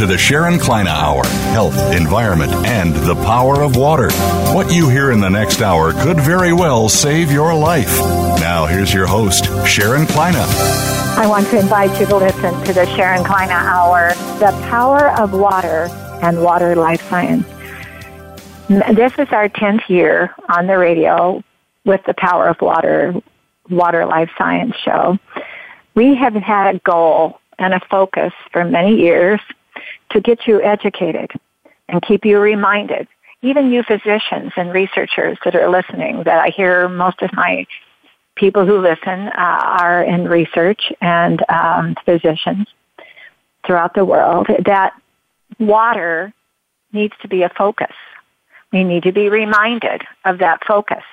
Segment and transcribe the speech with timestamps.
[0.00, 4.10] To the Sharon Kleyne Hour Health, Environment, and the Power of Water.
[4.54, 7.98] What you hear in the next hour could very well save your life.
[8.40, 10.36] Now, here's your host, Sharon Kleyne.
[11.18, 15.34] I want to invite you to listen to the Sharon Kleyne Hour The Power of
[15.34, 15.90] Water
[16.22, 17.46] and Water Life Science.
[18.70, 21.44] This is our 10th year on the radio
[21.84, 23.12] with the Power of Water,
[23.68, 25.18] Water Life Science show.
[25.94, 29.40] We have had a goal and a focus for many years
[30.10, 31.30] to get you educated
[31.88, 33.08] and keep you reminded.
[33.42, 37.66] Even you physicians and researchers that are listening, that I hear most of my
[38.36, 42.66] people who listen uh, are in research and um, physicians
[43.66, 44.92] throughout the world, that
[45.58, 46.32] water
[46.92, 47.94] needs to be a focus.
[48.72, 51.04] We need to be reminded of that focus.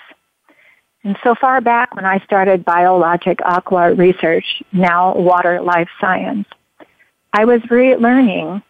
[1.03, 6.47] And so far back when I started biologic aqua research, now water life science,
[7.33, 8.63] I was relearning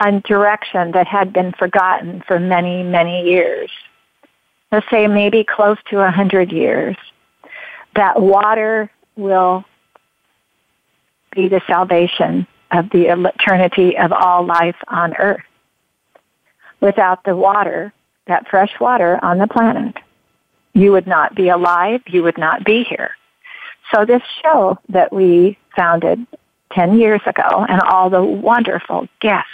[0.00, 3.70] a direction that had been forgotten for many, many years.
[4.72, 6.96] Let's say maybe close to a hundred years.
[7.94, 9.64] That water will
[11.30, 15.44] be the salvation of the eternity of all life on earth.
[16.80, 17.92] Without the water,
[18.26, 19.96] that fresh water on the planet,
[20.72, 23.12] you would not be alive, you would not be here.
[23.94, 26.26] So this show that we founded
[26.72, 29.50] 10 years ago and all the wonderful guests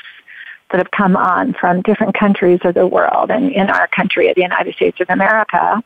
[0.70, 4.42] that have come on from different countries of the world and in our country the
[4.42, 5.82] United States of America,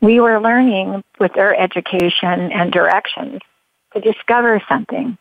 [0.00, 3.40] we were learning with their education and directions
[3.94, 5.16] to discover something.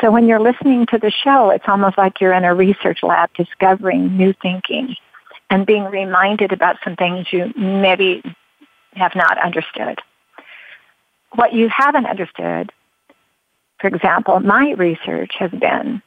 [0.00, 3.30] So when you're listening to the show, it's almost like you're in a research lab
[3.34, 4.94] discovering new thinking
[5.50, 8.22] and being reminded about some things you maybe
[8.94, 10.00] have not understood.
[11.34, 12.70] What you haven't understood,
[13.80, 16.02] for example, my research has been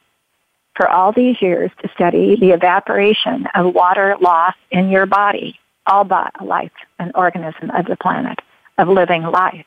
[0.74, 6.04] for all these years to study the evaporation of water loss in your body, all
[6.04, 8.38] but life, an organism of the planet,
[8.78, 9.66] of living life.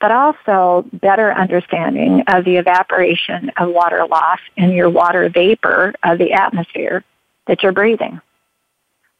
[0.00, 6.18] But also better understanding of the evaporation of water loss in your water vapor of
[6.18, 7.04] the atmosphere
[7.46, 8.20] that you're breathing.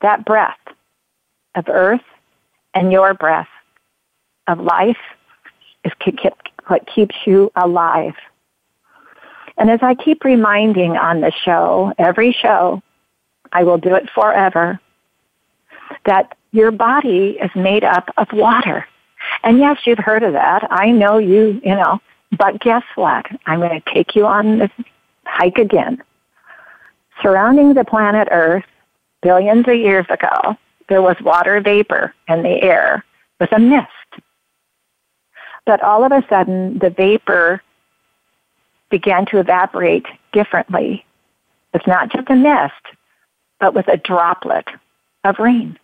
[0.00, 0.58] That breath
[1.54, 2.00] of earth
[2.74, 3.48] and your breath
[4.48, 4.96] of life
[5.84, 5.92] is
[6.66, 8.14] what keeps you alive.
[9.58, 12.82] And as I keep reminding on the show, every show,
[13.52, 14.80] I will do it forever,
[16.06, 18.86] that your body is made up of water.
[19.44, 20.66] And yes, you've heard of that.
[20.70, 22.00] I know you, you know,
[22.36, 23.26] but guess what?
[23.46, 24.70] I'm going to take you on this
[25.24, 26.02] hike again.
[27.20, 28.64] Surrounding the planet Earth
[29.22, 30.56] billions of years ago,
[30.88, 33.04] there was water vapor in the air
[33.38, 33.88] with a mist.
[35.64, 37.62] But all of a sudden, the vapor
[38.92, 41.04] began to evaporate differently.
[41.74, 42.84] It's not just a mist,
[43.58, 44.68] but with a droplet
[45.24, 45.78] of rain.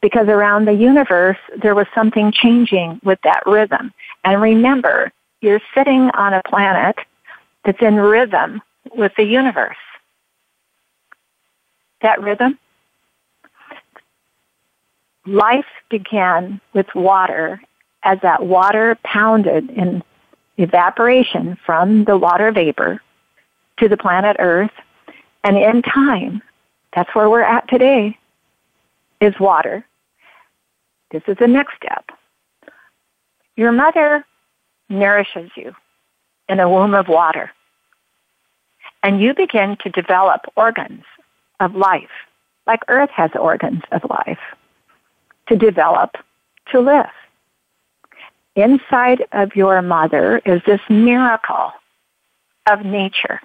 [0.00, 3.92] Because around the universe, there was something changing with that rhythm.
[4.24, 6.96] And remember, you're sitting on a planet
[7.64, 8.62] that's in rhythm
[8.94, 9.76] with the universe.
[12.00, 12.58] That rhythm?
[15.26, 17.60] Life began with water
[18.02, 20.02] as that water pounded in
[20.58, 23.00] evaporation from the water vapor
[23.78, 24.70] to the planet Earth.
[25.44, 26.42] And in time,
[26.94, 28.18] that's where we're at today,
[29.20, 29.86] is water.
[31.10, 32.04] This is the next step.
[33.54, 34.24] Your mother
[34.88, 35.74] nourishes you
[36.48, 37.52] in a womb of water.
[39.02, 41.04] And you begin to develop organs
[41.60, 42.10] of life,
[42.66, 44.40] like Earth has organs of life,
[45.48, 46.16] to develop,
[46.72, 47.06] to live
[48.56, 51.72] inside of your mother is this miracle
[52.68, 53.40] of nature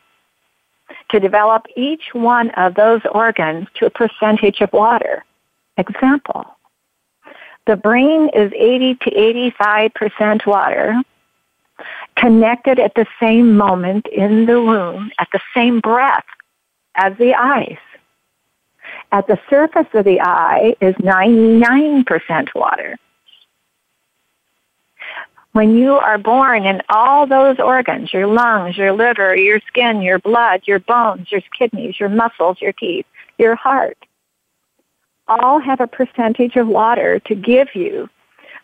[1.09, 5.23] to develop each one of those organs to a percentage of water.
[5.77, 6.45] Example,
[7.67, 9.11] the brain is 80 to
[9.59, 11.01] 85% water.
[12.15, 16.25] connected at the same moment in the womb, at the same breath
[16.95, 17.79] as the eyes.
[19.11, 22.97] At the surface of the eye is 99% water.
[25.53, 30.19] When you are born in all those organs, your lungs, your liver, your skin, your
[30.19, 33.05] blood, your bones, your kidneys, your muscles, your teeth,
[33.37, 33.97] your heart,
[35.27, 38.09] all have a percentage of water to give you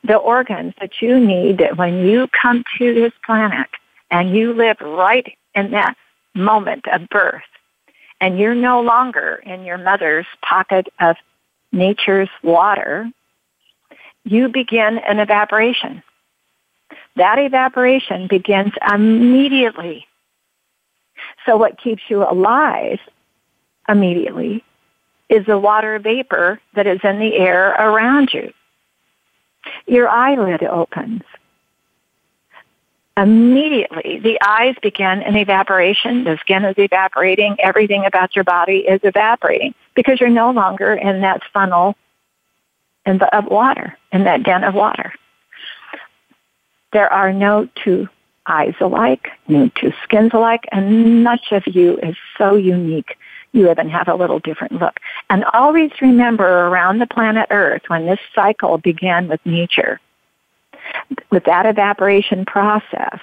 [0.04, 3.68] the organs that you need that when you come to this planet
[4.10, 5.96] and you live right in that
[6.34, 7.42] moment of birth
[8.22, 11.16] and you're no longer in your mother's pocket of
[11.72, 13.10] nature's water,
[14.24, 16.02] you begin an evaporation.
[17.18, 20.06] That evaporation begins immediately.
[21.46, 23.00] So what keeps you alive
[23.90, 24.64] immediately
[25.28, 28.54] is the water vapor that is in the air around you.
[29.88, 31.24] Your eyelid opens.
[33.18, 36.24] Immediately, the eyes begin an evaporation.
[36.24, 37.56] The skin is evaporating.
[37.60, 41.96] Everything about your body is evaporating because you're no longer in that funnel
[43.08, 45.14] in the, of water, in that den of water.
[46.94, 48.08] There are no two
[48.46, 53.18] eyes alike, no two skins alike, and much of you is so unique.
[53.52, 55.00] You even have a little different look.
[55.30, 60.00] And always remember around the planet Earth when this cycle began with nature,
[61.30, 63.20] with that evaporation process,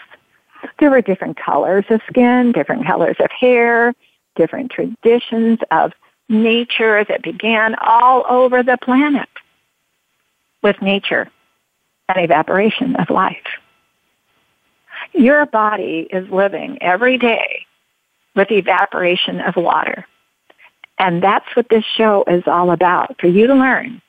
[0.78, 3.94] there were different colors of skin, different colors of hair,
[4.36, 5.92] different traditions of
[6.28, 9.28] nature that began all over the planet
[10.62, 11.30] with nature
[12.08, 13.46] and evaporation of life.
[15.12, 17.66] Your body is living every day
[18.34, 20.06] with evaporation of water.
[20.98, 24.00] And that's what this show is all about for you to learn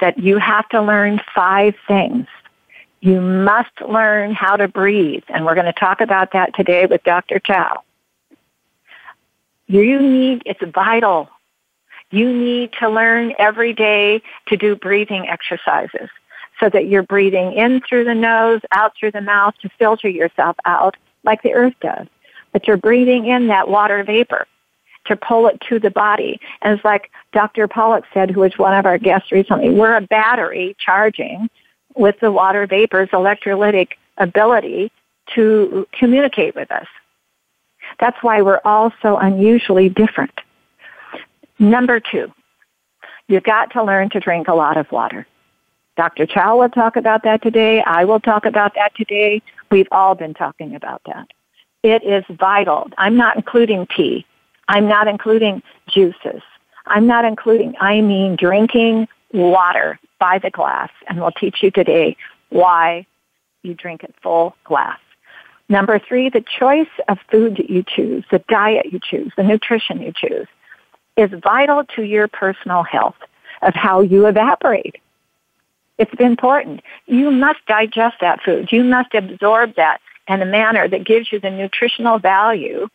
[0.00, 2.26] that you have to learn five things.
[3.00, 5.22] You must learn how to breathe.
[5.28, 7.38] And we're going to talk about that today with Dr.
[7.38, 7.82] Chow.
[9.66, 11.28] You need, it's vital.
[12.10, 16.08] You need to learn every day to do breathing exercises
[16.60, 20.56] so that you're breathing in through the nose, out through the mouth to filter yourself
[20.64, 22.06] out like the earth does.
[22.52, 24.46] But you're breathing in that water vapor
[25.06, 26.40] to pull it to the body.
[26.62, 27.68] And it's like Dr.
[27.68, 31.48] Pollock said, who was one of our guests recently, we're a battery charging
[31.94, 34.90] with the water vapor's electrolytic ability
[35.34, 36.86] to communicate with us.
[38.00, 40.32] That's why we're all so unusually different.
[41.58, 42.32] Number two,
[43.28, 45.26] you've got to learn to drink a lot of water.
[45.96, 46.26] Dr.
[46.26, 47.82] Chow will talk about that today.
[47.82, 49.42] I will talk about that today.
[49.70, 51.28] We've all been talking about that.
[51.82, 52.90] It is vital.
[52.98, 54.26] I'm not including tea.
[54.68, 56.42] I'm not including juices.
[56.86, 60.90] I'm not including, I mean drinking water by the glass.
[61.08, 62.16] And we'll teach you today
[62.50, 63.06] why
[63.62, 64.98] you drink it full glass.
[65.68, 70.00] Number three, the choice of food that you choose, the diet you choose, the nutrition
[70.00, 70.46] you choose
[71.16, 73.16] is vital to your personal health
[73.62, 74.96] of how you evaporate.
[75.98, 76.82] It's important.
[77.06, 78.70] You must digest that food.
[78.70, 82.88] You must absorb that in a manner that gives you the nutritional value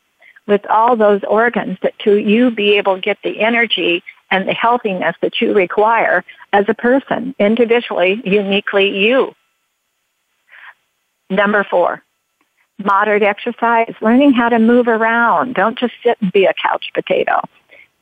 [0.47, 4.53] with all those organs that to you be able to get the energy and the
[4.53, 9.33] healthiness that you require as a person, individually, uniquely you.
[11.29, 12.03] Number four,
[12.83, 15.55] moderate exercise, learning how to move around.
[15.55, 17.41] Don't just sit and be a couch potato.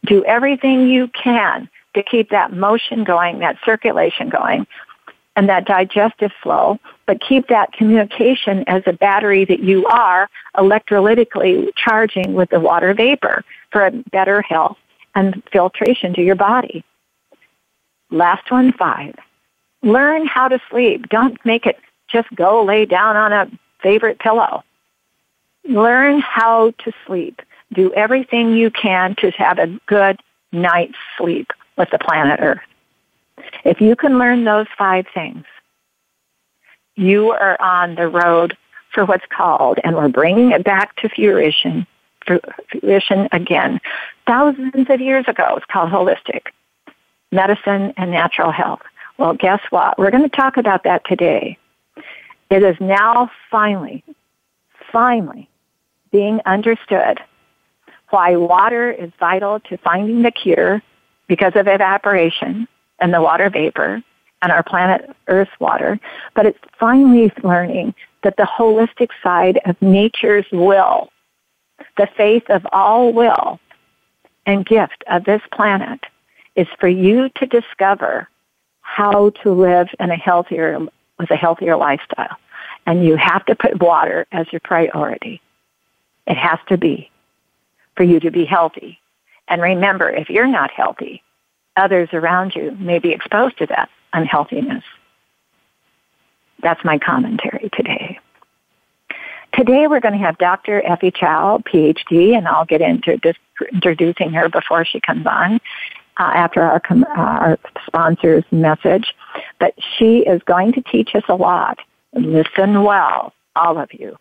[0.06, 4.66] Do everything you can to keep that motion going, that circulation going,
[5.40, 11.70] and that digestive flow, but keep that communication as a battery that you are electrolytically
[11.78, 14.76] charging with the water vapor for a better health
[15.16, 16.84] and filtration to your body.
[18.12, 19.16] Last one, five.
[19.82, 21.08] Learn how to sleep.
[21.08, 21.80] Don't make it
[22.12, 23.50] just go lay down on a
[23.82, 24.66] favorite pillow.
[25.64, 27.42] Learn how to sleep.
[27.72, 30.20] Do everything you can to have a good
[30.52, 32.60] night's sleep with the planet Earth.
[33.64, 35.46] If you can learn those five things,
[36.96, 38.58] you are on the road
[38.94, 41.86] for what's called, and we're bringing it back to fruition,
[42.26, 43.80] fruition again.
[44.28, 46.48] Thousands of years ago, it's called holistic
[47.32, 48.82] medicine and natural health.
[49.18, 49.98] Well, guess what?
[49.98, 51.58] We're going to talk about that today.
[52.50, 54.04] It is now finally,
[54.92, 55.50] finally
[56.12, 57.20] being understood
[58.10, 60.82] why water is vital to finding the cure
[61.28, 62.68] because of evaporation
[63.02, 64.02] and the water vapor
[64.42, 66.00] and our planet Earth's water,
[66.34, 71.10] but it's finally learning that the holistic side of nature's will,
[71.98, 73.60] the faith of all will
[74.46, 76.00] and gift of this planet
[76.56, 78.28] is for you to discover
[78.82, 80.80] how to live in a healthier,
[81.20, 82.38] with a healthier lifestyle.
[82.86, 85.42] And you have to put water as your priority.
[86.26, 87.12] It has to be
[87.96, 89.00] for you to be healthy.
[89.48, 91.22] And remember, if you're not healthy,
[91.80, 94.84] others around you may be exposed to that unhealthiness.
[96.62, 98.20] That's my commentary today.
[99.54, 100.82] Today we're going to have Dr.
[100.86, 103.40] Effie Chow, PhD, and I'll get into just
[103.74, 105.56] introducing her before she comes on
[106.18, 109.16] uh, after our, com- uh, our sponsor's message.
[109.60, 111.80] But she is going to teach us a lot.
[112.14, 114.18] Listen well, all of you,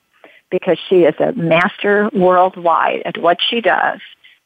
[0.51, 4.01] because she is a master worldwide at what she does,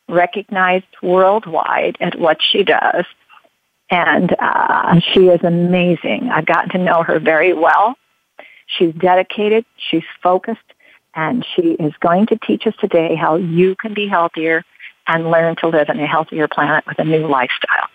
[0.08, 3.04] recognized worldwide at what she does,
[3.90, 6.30] and uh, she is amazing.
[6.30, 7.96] I've gotten to know her very well.
[8.66, 10.60] She's dedicated, she's focused,
[11.14, 14.64] and she is going to teach us today how you can be healthier
[15.06, 17.88] and learn to live in a healthier planet with a new lifestyle.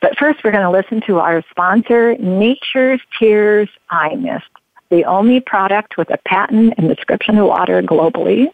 [0.00, 4.44] But first, we're going to listen to our sponsor, Nature's Tears Eye Mist,
[4.90, 8.48] the only product with a patent and description of water globally.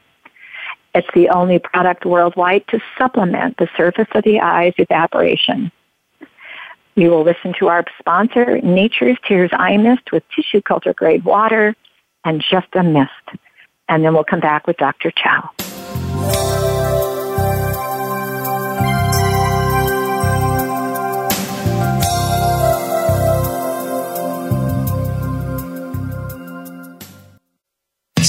[0.94, 5.70] It's the only product worldwide to supplement the surface of the eye's evaporation
[6.98, 11.76] we will listen to our sponsor, Nature's Tears Eye Mist with tissue culture grade water
[12.24, 13.12] and just a mist.
[13.88, 15.12] And then we'll come back with Dr.
[15.12, 15.48] Chow.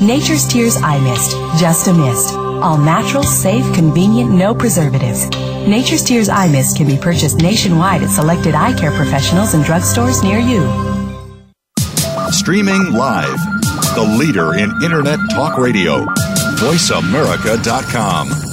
[0.00, 2.34] Nature's Tears Eye Mist, just a mist.
[2.34, 5.26] All natural, safe, convenient, no preservatives.
[5.66, 10.22] Nature's Tears Eye Mist can be purchased nationwide at selected eye care professionals and drugstores
[10.22, 10.60] near you.
[12.30, 13.38] Streaming live,
[13.94, 16.04] the leader in Internet Talk Radio,
[16.60, 18.45] VoiceAmerica.com.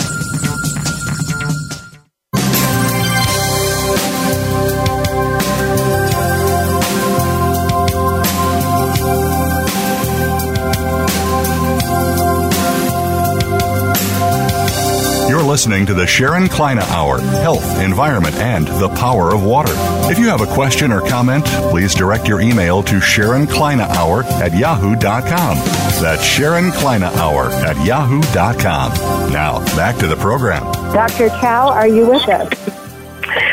[15.64, 19.72] listening to the Sharon Kleyne Hour Health, Environment, and the Power of Water.
[20.12, 24.24] If you have a question or comment, please direct your email to Sharon Kleyne Hour
[24.24, 25.58] at yahoo.com.
[26.02, 29.32] That's Sharon Kleyne Hour at yahoo.com.
[29.32, 30.64] Now, back to the program.
[30.92, 31.30] Dr.
[31.30, 32.52] Chow, are you with us?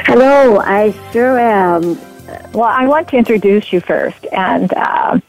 [0.07, 1.97] Hello, I sure am.
[2.53, 5.21] Well, I want to introduce you first, and uh,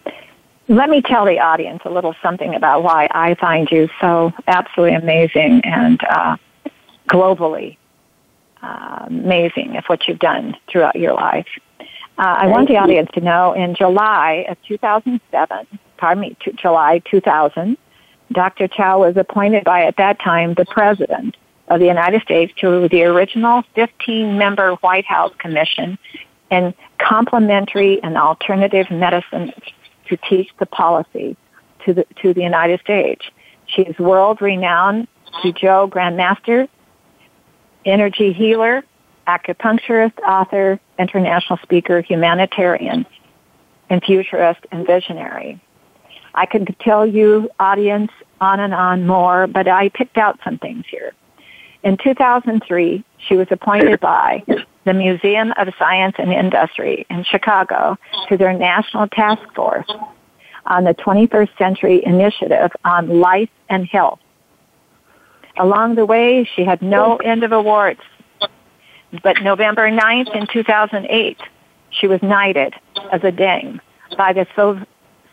[0.68, 4.96] let me tell the audience a little something about why I find you so absolutely
[4.96, 6.38] amazing and uh,
[7.12, 7.78] globally
[8.62, 11.48] uh, amazing of what you've done throughout your life.
[11.80, 11.86] Uh,
[12.18, 17.78] I want the audience to know in July of 2007, pardon me, t- July 2000,
[18.32, 18.68] Dr.
[18.68, 21.36] Chow was appointed by, at that time, the President
[21.68, 25.98] of the United States to the original 15 member White House Commission
[26.50, 29.54] in complementary and alternative medicine
[30.08, 31.36] to teach the policy
[31.86, 33.26] to the, to the United States.
[33.68, 35.08] She is world renowned
[35.54, 36.68] Joe Grandmaster
[37.86, 38.84] energy healer,
[39.28, 43.06] acupuncturist, author, international speaker, humanitarian,
[43.90, 45.62] and futurist and visionary.
[46.34, 50.86] I could tell you, audience, on and on more, but I picked out some things
[50.90, 51.14] here.
[51.84, 54.44] In 2003, she was appointed by
[54.86, 57.98] the Museum of Science and Industry in Chicago
[58.30, 59.92] to their National Task Force
[60.66, 64.20] on the 21st Century Initiative on Life and Health
[65.58, 68.02] Along the way, she had no end of awards.
[69.24, 71.38] But November 9th in 2008,
[71.90, 72.74] she was knighted
[73.12, 73.82] as a dame
[74.18, 74.86] by the so-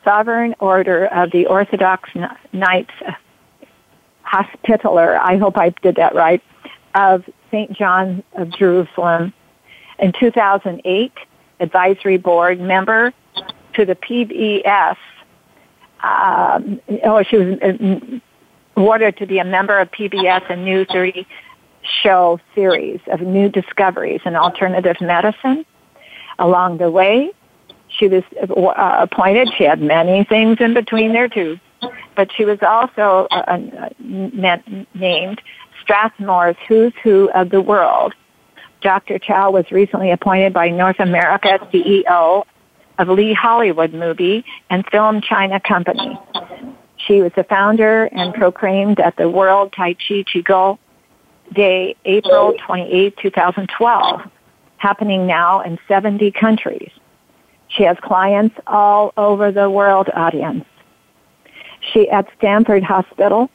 [0.04, 2.10] Sovereign Order of the Orthodox
[2.52, 2.94] Knights
[4.22, 6.42] Hospitaller, I hope I did that right,
[6.94, 7.72] of St.
[7.72, 9.32] John of Jerusalem.
[9.98, 11.12] In 2008,
[11.60, 13.12] advisory board member
[13.74, 14.96] to the PBS.
[16.02, 18.18] Um, oh, she was uh,
[18.78, 21.26] awarded to be a member of PBS and New 30
[22.02, 25.64] show series of new discoveries in alternative medicine.
[26.38, 27.32] Along the way,
[27.88, 29.50] she was uh, appointed.
[29.56, 31.58] She had many things in between there too,
[32.14, 34.58] but she was also uh, uh
[34.94, 35.42] named
[35.82, 38.14] Strathmore's Who's Who of the World.
[38.80, 39.18] Dr.
[39.18, 42.44] Chow was recently appointed by North America CEO
[42.98, 46.16] of Lee Hollywood Movie and Film China Company.
[47.08, 50.78] She was the founder and proclaimed at the World Tai Chi Qigong
[51.54, 54.20] Day, April 28, 2012,
[54.76, 56.90] happening now in 70 countries.
[57.68, 60.66] She has clients all over the world audience.
[61.92, 63.48] She at Stanford Hospital.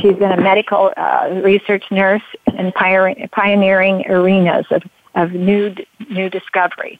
[0.00, 4.82] She's been a medical uh, research nurse in pioneering arenas of,
[5.14, 5.76] of new,
[6.10, 6.98] new discovery.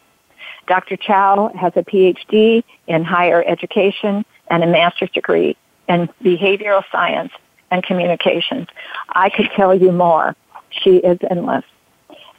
[0.68, 0.96] Dr.
[0.96, 5.56] Chow has a PhD in higher education and a master's degree
[5.88, 7.32] in behavioral science
[7.70, 8.68] and communications.
[9.10, 10.36] I could tell you more.
[10.70, 11.64] She is endless.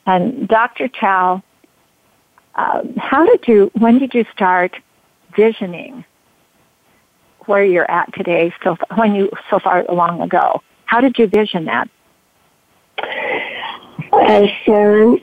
[0.06, 0.88] And Dr.
[0.88, 1.44] Chow,
[2.56, 4.76] uh, how did you, when did you start
[5.36, 6.04] visioning
[7.46, 10.62] where you're at today, so when you, so far long ago?
[10.86, 11.90] How did you vision that?
[14.12, 15.22] Uh, Sharon,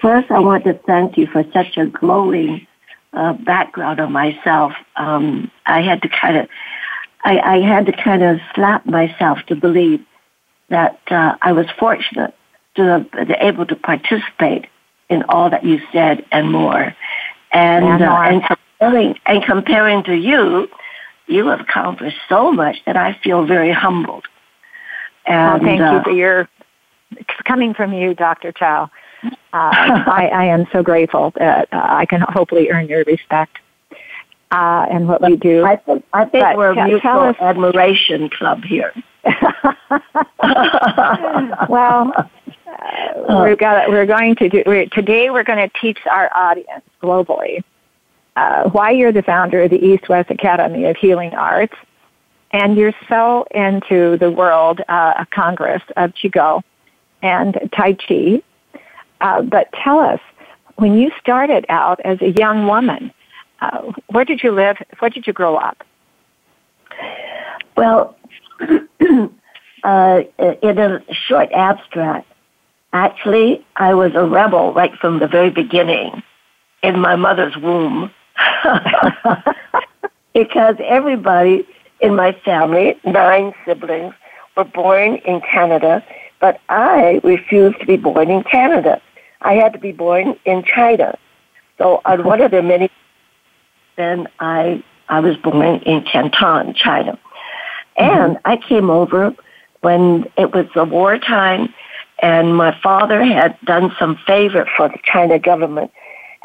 [0.00, 2.66] first I want to thank you for such a glowing
[3.12, 4.72] uh, background of myself.
[4.96, 6.48] Um, I had to kind of
[7.24, 10.04] I, I had to kind of slap myself to believe
[10.68, 12.34] that uh, I was fortunate
[12.76, 14.66] to have been able to participate
[15.08, 16.94] in all that you said and more.
[17.50, 20.68] And, and, uh, and comparing and comparing to you,
[21.26, 24.26] you have accomplished so much that I feel very humbled.
[25.26, 26.48] And, well, thank uh, you for your
[27.44, 28.52] coming from you, Dr.
[28.52, 28.90] Chow.
[29.24, 33.58] Uh, I, I, am so grateful that uh, I can hopefully earn your respect
[34.50, 35.64] uh, and what we do.
[35.64, 38.92] I think, I think but we're a mutual us, admiration club here.
[41.68, 42.24] well, uh,
[43.28, 45.30] we're, got, we're going to do we're, today.
[45.30, 47.64] We're going to teach our audience globally
[48.38, 51.74] uh, why you're the founder of the East West Academy of Healing Arts,
[52.52, 56.62] and you're so into the World uh, Congress of Qigong
[57.20, 58.42] and Tai Chi.
[59.20, 60.20] Uh, but tell us,
[60.76, 63.12] when you started out as a young woman,
[63.60, 64.76] uh, where did you live?
[64.98, 65.84] Where did you grow up?
[67.76, 68.16] Well,
[69.84, 70.22] uh,
[70.62, 72.26] in a short abstract,
[72.92, 76.22] actually, I was a rebel right from the very beginning
[76.82, 78.10] in my mother's womb.
[80.34, 81.66] because everybody
[82.00, 84.14] in my family, nine siblings,
[84.56, 86.04] were born in Canada,
[86.40, 89.00] but I refused to be born in Canada.
[89.40, 91.16] I had to be born in China.
[91.78, 92.90] So on one of the many
[93.96, 97.18] then I I was born in Canton, China.
[97.96, 98.50] And mm-hmm.
[98.50, 99.34] I came over
[99.80, 101.74] when it was the wartime
[102.20, 105.90] and my father had done some favor for the China government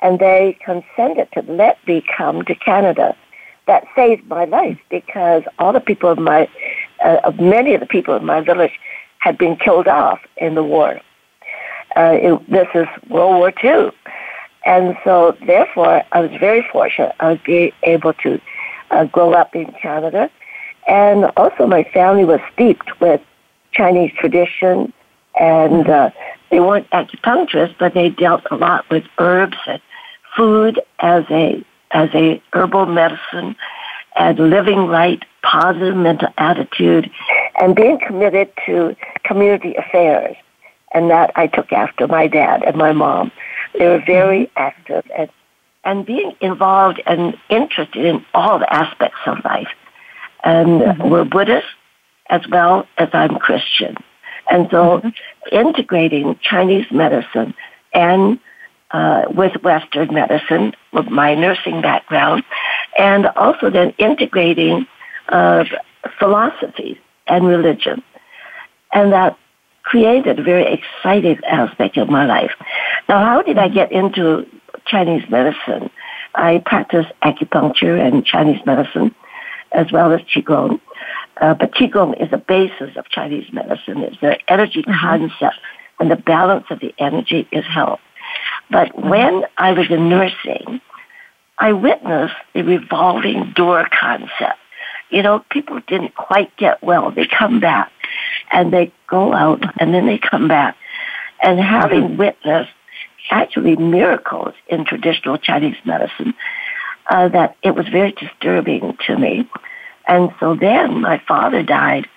[0.01, 3.15] and they consented to let me come to Canada.
[3.65, 6.49] That saved my life because all the people of my,
[7.03, 8.73] uh, many of the people in my village
[9.19, 10.99] had been killed off in the war.
[11.95, 13.91] Uh, it, this is World War II.
[14.65, 17.13] And so, therefore, I was very fortunate.
[17.19, 18.39] I was able to
[18.91, 20.29] uh, grow up in Canada.
[20.87, 23.21] And also, my family was steeped with
[23.73, 24.93] Chinese tradition.
[25.39, 26.11] And uh,
[26.49, 29.81] they weren't acupuncturists, but they dealt a lot with herbs and
[30.35, 33.55] food as a as a herbal medicine
[34.15, 37.09] and living right, positive mental attitude,
[37.59, 40.35] and being committed to community affairs.
[40.93, 43.31] And that I took after my dad and my mom.
[43.77, 45.29] They were very active and,
[45.83, 49.69] and being involved and interested in all the aspects of life.
[50.43, 51.09] And mm-hmm.
[51.09, 51.65] we're Buddhist
[52.29, 53.95] as well as I'm Christian.
[54.49, 55.09] And so mm-hmm.
[55.51, 57.53] integrating Chinese medicine
[57.93, 58.39] and
[58.91, 62.43] uh, with Western medicine, with my nursing background,
[62.97, 64.85] and also then integrating
[65.29, 65.65] uh,
[66.19, 68.03] philosophy and religion.
[68.91, 69.37] And that
[69.83, 72.51] created a very exciting aspect of my life.
[73.07, 74.47] Now, how did I get into
[74.85, 75.89] Chinese medicine?
[76.35, 79.13] I practice acupuncture and Chinese medicine
[79.71, 80.79] as well as Qigong.
[81.41, 83.99] Uh, but Qigong is the basis of Chinese medicine.
[83.99, 84.93] It's the energy mm-hmm.
[84.99, 85.59] concept
[85.99, 87.99] and the balance of the energy is health.
[88.69, 89.09] But mm-hmm.
[89.09, 90.81] when I was in nursing,
[91.57, 94.59] I witnessed the revolving door concept.
[95.13, 97.11] You know, people didn't quite get well.
[97.11, 97.91] They come back
[98.51, 100.75] and they go out and then they come back.
[101.41, 102.17] And having mm-hmm.
[102.17, 102.71] witnessed
[103.29, 106.33] actually miracles in traditional Chinese medicine,
[107.09, 109.47] uh, that it was very disturbing to me.
[110.07, 112.07] And so then my father died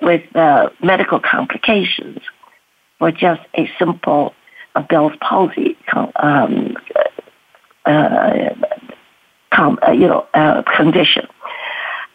[0.00, 2.20] with uh, medical complications
[2.98, 4.34] for just a simple
[4.74, 5.76] uh, Bell's palsy
[6.16, 6.76] um,
[7.84, 8.50] uh,
[9.52, 11.26] com- uh, you know, uh, condition.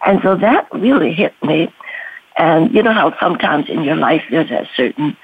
[0.05, 1.73] And so that really hit me
[2.35, 5.15] and you know how sometimes in your life there's a certain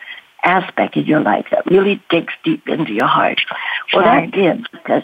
[0.43, 3.41] aspect in your life that really digs deep into your heart.
[3.93, 4.31] Well, right.
[4.31, 5.03] that did because,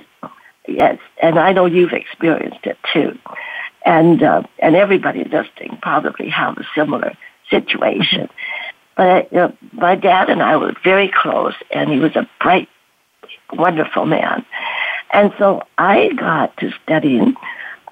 [0.68, 3.18] yes, and I know you've experienced it too.
[3.86, 7.14] and uh, and everybody listening probably have a similar
[7.50, 8.30] situation.
[8.98, 12.70] But uh, my dad and I were very close, and he was a bright,
[13.52, 14.46] wonderful man.
[15.12, 17.36] And so I got to studying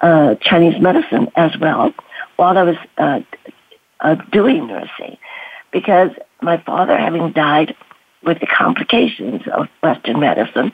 [0.04, 1.94] uh, Chinese medicine as well
[2.36, 3.20] while I was uh,
[4.00, 5.16] uh, doing nursing,
[5.72, 6.10] because
[6.42, 7.74] my father, having died
[8.22, 10.72] with the complications of Western medicine,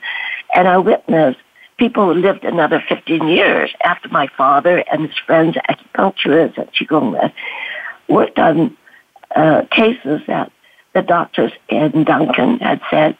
[0.53, 1.39] and I witnessed
[1.77, 7.31] people who lived another 15 years after my father and his friends, acupuncturists and qigong,
[8.09, 8.75] worked on
[9.33, 10.51] uh, cases that
[10.93, 13.17] the doctors in Duncan had said,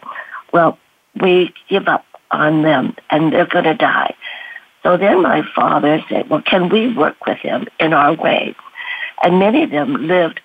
[0.51, 0.77] well,
[1.21, 4.13] we give up on them and they're going to die.
[4.83, 8.55] So then my father said, well, can we work with him in our way?
[9.23, 10.41] And many of them lived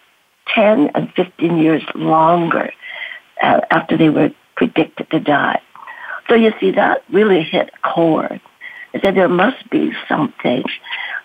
[0.54, 2.72] 10 and 15 years longer
[3.42, 5.60] uh, after they were predicted to die.
[6.28, 8.40] So you see, that really hit a chord.
[8.94, 10.64] I said there must be something.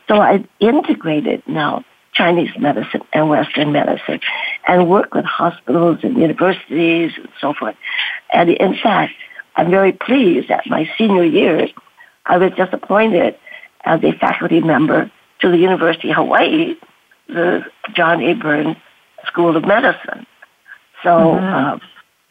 [0.07, 4.19] So I integrated now Chinese medicine and Western medicine
[4.67, 7.75] and work with hospitals and universities and so forth.
[8.33, 9.13] And in fact,
[9.55, 11.69] I'm very pleased that my senior years,
[12.25, 13.37] I was just appointed
[13.83, 16.75] as a faculty member to the University of Hawaii,
[17.27, 18.33] the John A.
[18.33, 18.77] Burns
[19.25, 20.25] School of Medicine.
[21.03, 21.83] So, mm-hmm.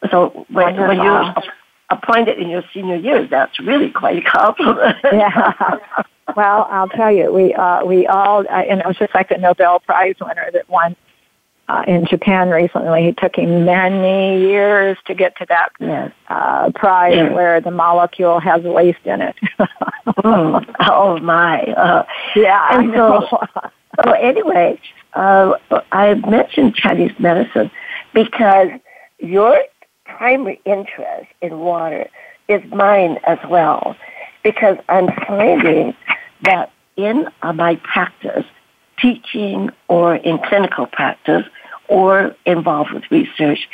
[0.03, 1.33] uh, so when, when you're
[1.89, 4.97] appointed in your senior years, that's really quite a compliment.
[5.03, 5.53] yeah.
[6.35, 9.37] Well, I'll tell you, we uh, we all, uh, and it was just like the
[9.37, 10.95] Nobel Prize winner that won
[11.71, 13.07] uh, in Japan recently.
[13.07, 16.11] It took him many years to get to that yes.
[16.27, 17.33] uh, prize yes.
[17.33, 19.35] where the molecule has waste in it.
[19.59, 20.75] mm.
[20.79, 21.61] Oh my!
[21.61, 22.05] Uh,
[22.35, 23.27] yeah, and so,
[24.03, 24.79] so anyway,
[25.13, 25.53] uh,
[25.91, 27.71] I mentioned Chinese medicine
[28.13, 28.69] because
[29.19, 29.61] your
[30.05, 32.07] primary interest in water
[32.47, 33.95] is mine as well
[34.43, 35.95] because I'm finding
[36.43, 38.45] that in uh, my practice,
[38.99, 41.45] teaching or in clinical practice
[41.91, 43.67] or involved with research,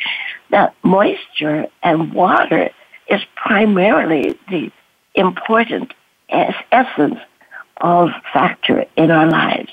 [0.50, 2.72] that moisture and water
[3.08, 4.72] is primarily the
[5.14, 5.94] important
[6.28, 7.20] essence
[7.80, 9.70] of factor in our lives.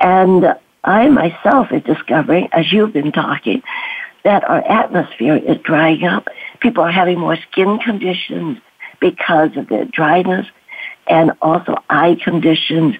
[0.00, 3.62] And I myself is discovering, as you've been talking,
[4.24, 6.28] that our atmosphere is drying up.
[6.60, 8.58] People are having more skin conditions
[8.98, 10.46] because of the dryness
[11.06, 12.96] and also eye conditions.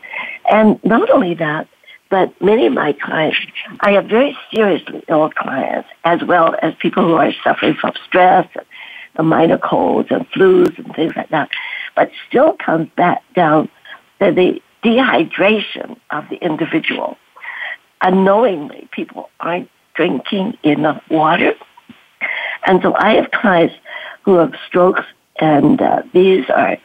[0.51, 1.69] And not only that,
[2.13, 3.39] but many of my clients,
[3.81, 8.47] I have very seriously ill clients as well as people who are suffering from stress,
[8.55, 8.67] and
[9.17, 11.49] the minor colds and flus and things like that.
[11.97, 13.71] But still comes back down
[14.21, 17.17] to the dehydration of the individual.
[18.03, 21.55] Unknowingly, people aren't drinking enough water.
[22.67, 23.75] And so I have clients
[24.25, 25.07] who have strokes,
[25.41, 26.77] and uh, these are,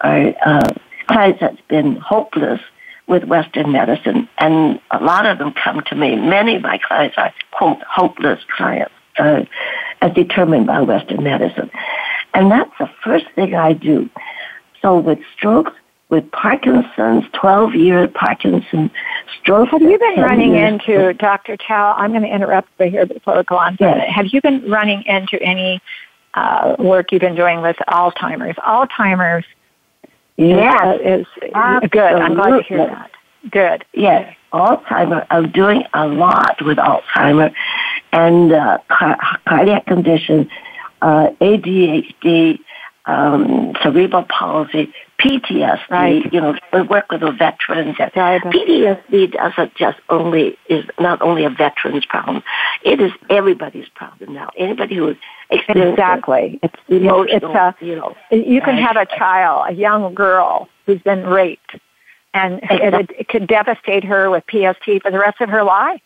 [0.00, 0.72] are uh,
[1.06, 2.62] clients that's been hopeless
[3.10, 6.14] with Western medicine, and a lot of them come to me.
[6.14, 9.42] Many of my clients are, quote, hopeless clients, uh,
[10.00, 11.70] as determined by Western medicine.
[12.32, 14.08] And that's the first thing I do.
[14.80, 15.72] So with strokes,
[16.08, 18.90] with Parkinson's, 12 year Parkinson's
[19.40, 19.68] stroke.
[19.70, 21.56] Have you been running into, Dr.
[21.56, 23.76] Chow, I'm going to interrupt right here before we go on.
[23.80, 24.08] Yes.
[24.08, 25.80] Have you been running into any
[26.34, 28.56] uh, work you've been doing with Alzheimer's?
[28.56, 29.44] Alzheimer's
[30.48, 31.00] yes.
[31.04, 32.00] is, uh, good.
[32.00, 33.10] I'm glad to hear that.
[33.50, 33.84] Good.
[33.92, 34.36] Yes.
[34.52, 37.54] Alzheimer, I'm doing a lot with Alzheimer
[38.12, 40.48] and uh, cardiac conditions,
[41.02, 42.58] uh, ADHD,
[43.06, 45.90] um, cerebral palsy, PTSD.
[45.90, 46.32] Right.
[46.32, 47.96] You know, we work with the veterans.
[47.98, 48.42] Right.
[48.42, 52.42] PTSD doesn't just only is not only a veteran's problem;
[52.84, 54.50] it is everybody's problem now.
[54.56, 55.14] Anybody who
[55.50, 57.28] experiences exactly, it's emotional.
[57.28, 61.76] It's a, you know, you can have a child, a young girl who's been raped,
[62.34, 66.02] and it, it could devastate her with PST for the rest of her life.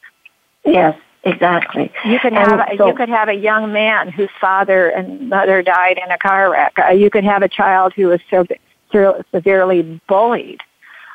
[0.64, 1.90] Yes, Exactly.
[2.05, 5.62] You could have a, so, you could have a young man whose father and mother
[5.62, 6.74] died in a car wreck.
[6.79, 8.44] Uh, you could have a child who was so
[9.33, 10.61] severely bullied.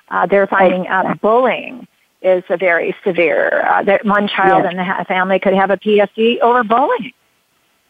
[0.09, 1.87] Uh, they're finding out bullying
[2.21, 3.65] is a very severe.
[3.65, 4.71] Uh, that one child yes.
[4.71, 7.13] in the family could have a PSD over bullying.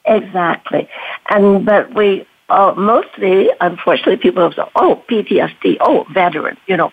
[0.06, 0.90] Exactly,
[1.30, 6.92] and but we uh, mostly, unfortunately, people have said, "Oh, PTSD, oh, veteran," you know.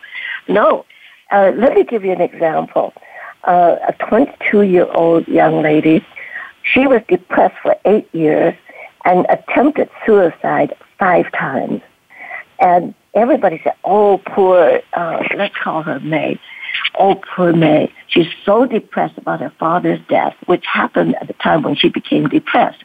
[0.49, 0.85] No,
[1.31, 2.93] uh, let me give you an example
[3.47, 6.05] uh, a 22 year old young lady.
[6.63, 8.55] She was depressed for eight years
[9.05, 11.81] and attempted suicide five times.
[12.59, 16.38] And everybody said, oh, poor, uh, let's call her May.
[16.99, 17.92] Oh, poor May.
[18.09, 22.29] She's so depressed about her father's death, which happened at the time when she became
[22.29, 22.83] depressed.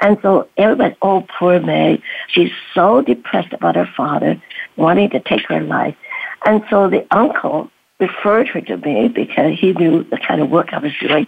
[0.00, 2.00] And so everybody, oh, poor May.
[2.28, 4.40] She's so depressed about her father,
[4.76, 5.96] wanting to take her life.
[6.44, 10.72] And so the uncle referred her to me because he knew the kind of work
[10.72, 11.26] I was doing.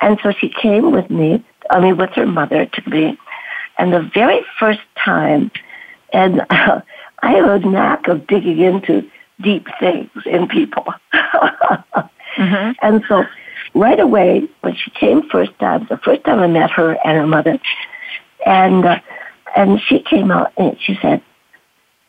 [0.00, 3.18] And so she came with me, I mean, with her mother to me.
[3.78, 5.50] And the very first time,
[6.12, 6.80] and uh,
[7.22, 9.08] I have a knack of digging into
[9.40, 10.86] deep things in people.
[11.14, 12.72] mm-hmm.
[12.82, 13.24] And so
[13.74, 17.26] right away, when she came first time, the first time I met her and her
[17.26, 17.58] mother,
[18.44, 19.00] and uh,
[19.56, 21.22] and she came out and she said,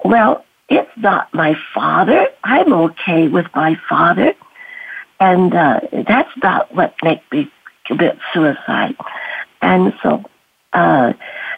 [0.03, 2.27] "Well, it's not my father.
[2.43, 4.33] I'm okay with my father,
[5.19, 7.51] and uh, that's not what makes me
[7.85, 8.95] commit suicide."
[9.61, 10.23] And so,
[10.73, 11.13] uh,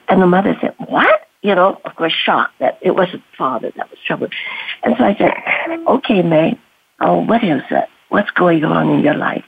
[0.09, 3.89] and the mother said, "What?" You know, of course, shocked that it wasn't father that
[3.89, 4.33] was troubled.
[4.81, 5.33] And so I said,
[5.87, 6.57] "Okay, May,
[6.99, 7.89] oh, what is it?
[8.09, 9.45] What's going on in your life?"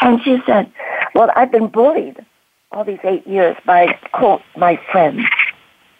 [0.00, 0.72] And she said,
[1.14, 2.24] "Well, I've been bullied."
[2.72, 5.22] all these eight years by quote my friends.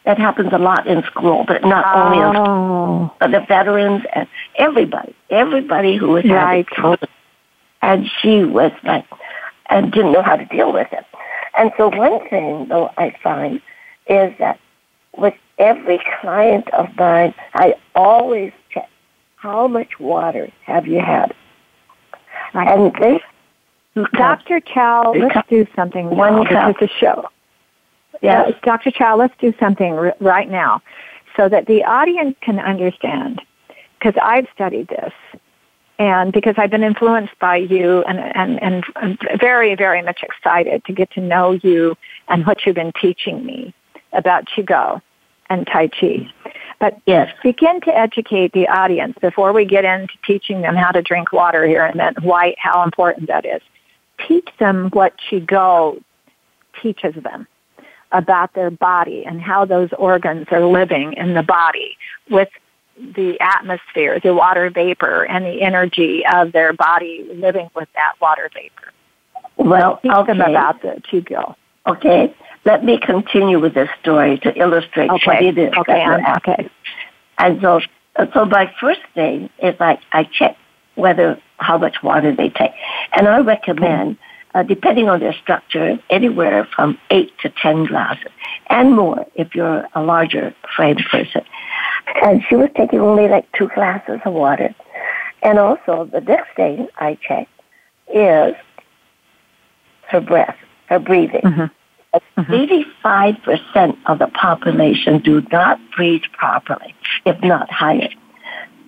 [0.04, 2.02] That happens a lot in school, but not oh.
[2.02, 3.14] only in school, oh.
[3.20, 6.66] but the veterans and everybody, everybody who was right.
[6.74, 6.96] having
[7.82, 9.04] And she was like,
[9.68, 11.04] and didn't know how to deal with it.
[11.56, 13.60] And so one thing, though, I find
[14.06, 14.58] is that
[15.16, 18.88] with every client of mine, I always check
[19.36, 21.34] how much water have you had.
[22.54, 23.20] And they
[24.12, 24.60] Dr.
[24.60, 26.44] Chow, let's do something One.
[26.44, 27.28] This is a show.
[28.22, 28.52] Yes.
[28.52, 28.90] Uh, Dr.
[28.90, 30.82] Chow, let's do something r- right now
[31.36, 33.40] so that the audience can understand.
[33.98, 35.12] Because I've studied this
[35.98, 40.84] and because I've been influenced by you and, and, and I'm very, very much excited
[40.86, 41.96] to get to know you
[42.28, 43.74] and what you've been teaching me
[44.12, 45.02] about Qigong
[45.48, 46.30] and Tai Chi.
[46.78, 51.02] But yes, begin to educate the audience before we get into teaching them how to
[51.02, 53.60] drink water here and then why, how important that is
[54.26, 56.02] teach them what Qigong
[56.80, 57.46] teaches them
[58.12, 61.96] about their body and how those organs are living in the body
[62.28, 62.48] with
[62.96, 68.50] the atmosphere, the water vapor, and the energy of their body living with that water
[68.52, 68.92] vapor.
[69.56, 70.32] Well, teach okay.
[70.32, 71.54] them about the Qigong.
[71.86, 75.22] Okay, let me continue with this story to illustrate okay.
[75.26, 75.72] what it is.
[75.78, 76.70] Okay, okay.
[77.38, 77.80] And so,
[78.34, 80.56] so my first thing is like I check
[80.94, 82.72] whether how much water they take.
[83.12, 84.18] And I recommend,
[84.54, 88.32] uh, depending on their structure, anywhere from eight to ten glasses
[88.68, 91.42] and more if you're a larger framed person.
[92.22, 94.74] And she was taking only like two glasses of water.
[95.42, 97.50] And also, the next thing I checked
[98.12, 98.54] is
[100.08, 100.56] her breath,
[100.90, 101.40] her breathing.
[101.40, 102.40] Mm-hmm.
[102.40, 104.06] 85% mm-hmm.
[104.06, 108.10] of the population do not breathe properly, if not higher.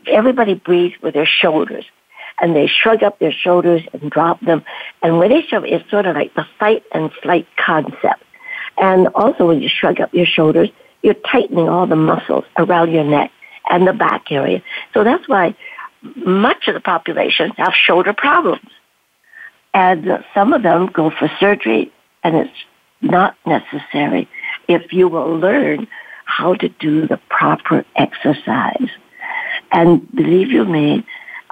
[0.08, 1.84] Everybody breathes with their shoulders
[2.40, 4.64] and they shrug up their shoulders and drop them.
[5.02, 8.24] And when they shrug, it's sort of like the fight and flight concept.
[8.78, 10.70] And also when you shrug up your shoulders,
[11.02, 13.30] you're tightening all the muscles around your neck
[13.70, 14.62] and the back area.
[14.92, 15.54] So that's why
[16.16, 18.68] much of the population have shoulder problems.
[19.74, 22.50] And some of them go for surgery and it's
[23.00, 24.28] not necessary
[24.68, 25.88] if you will learn
[26.24, 28.88] how to do the proper exercise.
[29.72, 31.04] And believe you me,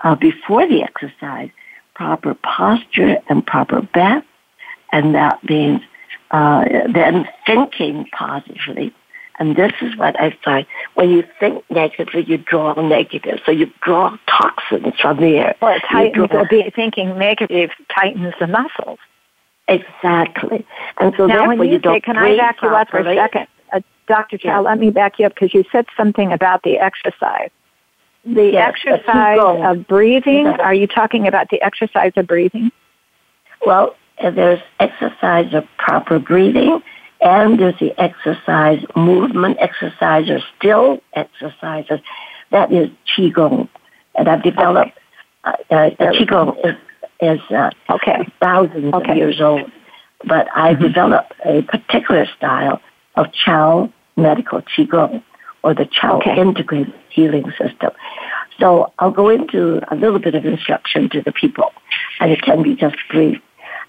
[0.03, 1.51] uh, before the exercise,
[1.95, 4.25] proper posture and proper breath,
[4.93, 5.81] and that means
[6.31, 8.95] uh, then thinking positively.
[9.40, 10.66] And this is what I find.
[10.94, 13.40] When you think negatively, you draw negative.
[13.46, 15.57] So you draw toxins from the air.
[15.62, 16.44] Well, it tightens, draw,
[16.76, 18.98] thinking negative tightens the muscles.
[19.66, 20.66] Exactly.
[20.98, 23.14] And so now, when you, you don't say, can I back you up for a
[23.14, 23.46] second?
[23.72, 24.37] Uh, Dr.
[24.37, 24.59] Chow, yeah.
[24.59, 27.50] let me back you up because you said something about the exercise.
[28.26, 32.70] The yes, exercise of breathing, are you talking about the exercise of breathing?
[33.64, 36.83] Well, uh, there's exercise of proper breathing,
[37.21, 42.01] and there's the exercise, movement exercise, or still exercises.
[42.51, 43.69] That is Qigong.
[44.15, 44.99] And I've developed,
[45.47, 45.65] okay.
[45.71, 46.77] uh, uh, Qigong is,
[47.21, 48.27] is uh, okay.
[48.41, 49.13] thousands okay.
[49.13, 49.71] of years old.
[50.25, 50.83] But I mm-hmm.
[50.83, 52.81] developed a particular style
[53.17, 55.23] of Chow medical Qigong
[55.63, 56.39] or the Chow okay.
[56.39, 57.91] integrated healing system.
[58.59, 61.73] So I'll go into a little bit of instruction to the people,
[62.21, 63.41] and it can be just brief.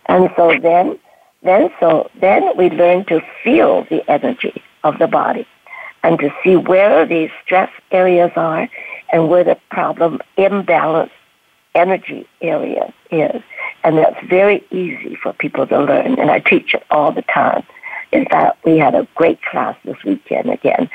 [0.08, 0.98] And so then,
[1.44, 5.48] then so then we learn to feel the energy of the body,
[6.04, 8.70] and to see where these stress areas are,
[9.12, 11.12] and where the problem imbalance
[11.76, 13.42] energy area is.
[13.84, 17.64] And that's very easy for people to learn, and I teach it all the time.
[18.12, 20.90] In fact, we had a great class this weekend again.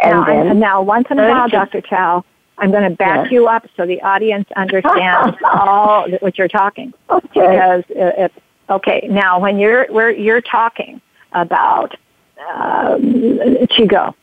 [0.00, 1.80] And now, then, now once in a while, Dr.
[1.80, 2.24] Chow,
[2.58, 3.32] I'm going to back yes.
[3.32, 6.94] you up so the audience understands all what you're talking.
[7.10, 7.28] Okay.
[7.34, 8.32] Because if,
[8.70, 11.00] okay, now when you're where you're talking
[11.32, 11.94] about
[12.52, 13.00] um,
[13.70, 14.14] Qigong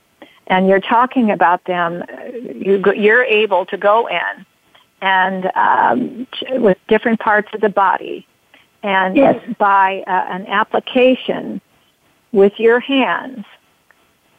[0.47, 2.04] and you're talking about them,
[2.56, 4.45] you, you're able to go in
[5.01, 6.27] and um,
[6.62, 8.27] with different parts of the body,
[8.84, 9.41] and yes.
[9.58, 11.60] by uh, an application
[12.32, 13.45] with your hands,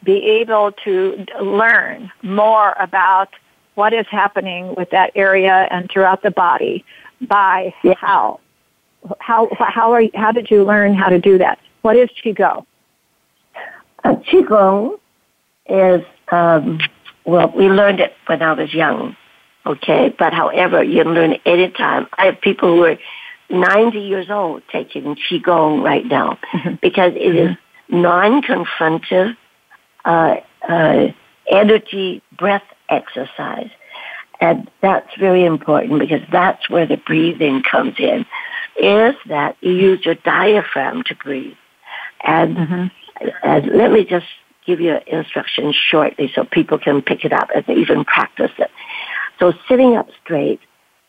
[0.03, 3.29] be able to learn more about
[3.75, 6.85] what is happening with that area and throughout the body
[7.21, 7.97] by yes.
[7.99, 8.39] how
[9.19, 11.59] how how are you, how did you learn how to do that?
[11.81, 12.65] What is Qigong?
[14.03, 14.99] Uh, Qigong
[15.67, 16.79] is um,
[17.25, 19.15] well, we learned it when I was young,
[19.65, 20.13] okay.
[20.17, 22.07] But however, you can learn it anytime.
[22.17, 22.97] I have people who are
[23.49, 26.75] 90 years old taking Qigong right now Mm-hmm.
[26.81, 27.57] because it is
[27.89, 29.35] non-confrontive
[30.05, 30.35] uh,
[30.67, 31.07] uh,
[31.49, 33.69] energy breath exercise.
[34.39, 38.25] And that's very important because that's where the breathing comes in,
[38.77, 41.55] is that you use your diaphragm to breathe.
[42.23, 43.27] And, Mm-hmm.
[43.43, 44.25] and let me just
[44.65, 48.71] give you instructions shortly so people can pick it up and even practice it.
[49.39, 50.61] So sitting up straight,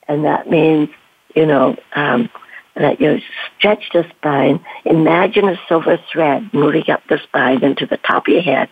[0.09, 0.89] and that means,
[1.35, 2.29] you know, um,
[2.75, 3.21] that you
[3.57, 4.65] stretch the spine.
[4.85, 8.69] Imagine a silver thread moving up the spine into the top of your head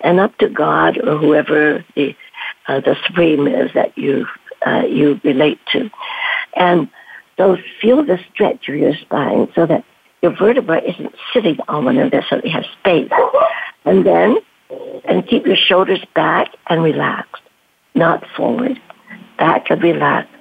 [0.00, 2.14] and up to God or whoever the,
[2.68, 4.26] uh, the supreme is that you,
[4.66, 5.90] uh, you relate to.
[6.54, 6.90] And
[7.36, 9.84] so feel the stretch of your spine so that
[10.22, 13.10] your vertebra isn't sitting on one another so you have space.
[13.84, 14.38] And then,
[15.04, 17.42] and keep your shoulders back and relaxed,
[17.94, 18.80] not forward,
[19.38, 20.32] back and relaxed.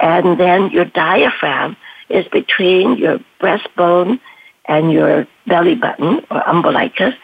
[0.00, 1.76] And then your diaphragm
[2.08, 4.20] is between your breastbone
[4.66, 7.14] and your belly button or umbilicus,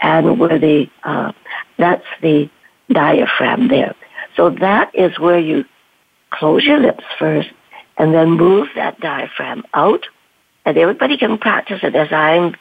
[0.00, 1.32] and where the uh,
[1.78, 2.50] that's the
[2.90, 3.94] diaphragm there.
[4.36, 5.64] So that is where you
[6.30, 7.50] close your lips first,
[8.02, 10.06] and then move that diaphragm out.
[10.64, 12.56] And everybody can practice it as I'm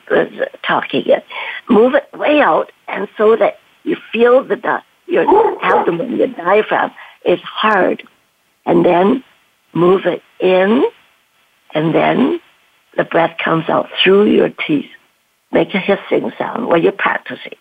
[0.61, 1.25] talking it.
[1.67, 5.25] Move it way out, and so that you feel the your
[5.63, 6.91] abdomen, your diaphragm
[7.25, 8.03] is hard,
[8.67, 9.23] and then
[9.73, 10.85] move it in
[11.73, 12.39] and then
[12.97, 14.91] the breath comes out through your teeth.
[15.51, 17.55] Make a hissing sound while you're practicing.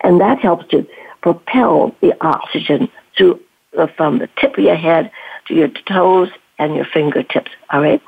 [0.00, 0.86] And that helps to
[1.20, 3.40] propel the oxygen through
[3.76, 5.10] Uh, from the tip of your head
[5.46, 7.50] to your toes and your fingertips.
[7.70, 8.02] All right.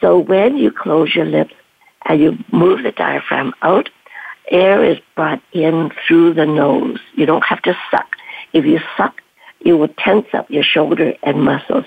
[0.00, 1.52] So when you close your lips
[2.06, 3.90] and you move the diaphragm out,
[4.50, 7.00] air is brought in through the nose.
[7.14, 8.16] You don't have to suck.
[8.54, 9.20] If you suck,
[9.60, 11.84] you will tense up your shoulder and muscles.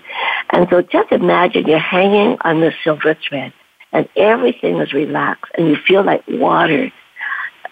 [0.52, 3.52] And so just imagine you're hanging on the silver thread
[3.94, 6.92] and everything is relaxed and you feel like water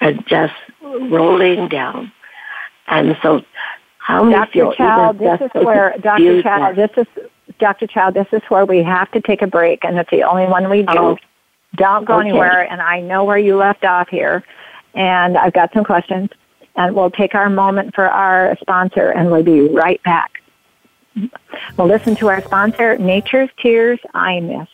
[0.02, 2.12] and just rolling down.
[2.88, 3.44] And so
[4.06, 4.52] how many Dr.
[4.52, 6.44] feel Chow, this is where Dr.
[6.44, 7.08] Chow, this is
[7.58, 7.88] Dr.
[7.88, 10.70] Chow, this is where we have to take a break, and it's the only one
[10.70, 10.94] we do.
[10.96, 11.18] Oh.
[11.76, 12.30] Don't go Okay.
[12.30, 14.44] anywhere, and I know where you left off here,
[14.94, 16.30] and I've got some questions,
[16.76, 20.34] and we'll take our moment for our sponsor, and we'll be right back.
[21.76, 24.70] We'll listen to our sponsor, Nature's Tears Eye Mist.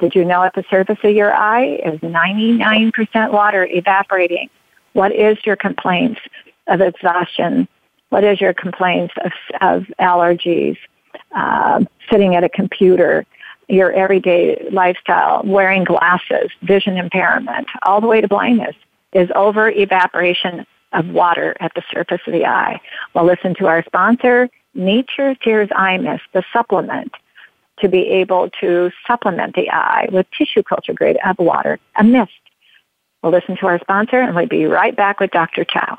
[0.00, 4.50] Did you know at the surface of your eye is 99% water evaporating?
[4.94, 6.20] What is your complaints
[6.66, 7.68] of exhaustion?
[8.10, 10.76] What is your complaints of, of allergies?
[11.34, 13.26] Uh, sitting at a computer,
[13.68, 18.74] your everyday lifestyle, wearing glasses, vision impairment, all the way to blindness
[19.12, 22.80] is over evaporation of water at the surface of the eye.
[23.14, 27.12] Well, listen to our sponsor, Nature Tears Eye Mist, the supplement
[27.80, 32.32] to be able to supplement the eye with tissue culture grade of water, a mist.
[33.22, 35.64] We'll listen to our sponsor and we'll be right back with Dr.
[35.64, 35.98] Chow.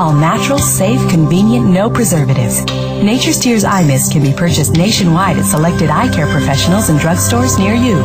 [0.00, 2.64] All natural, safe, convenient, no preservatives.
[3.04, 7.58] Nature's Tears Eye Mist can be purchased nationwide at selected eye care professionals and drugstores
[7.58, 8.00] near you.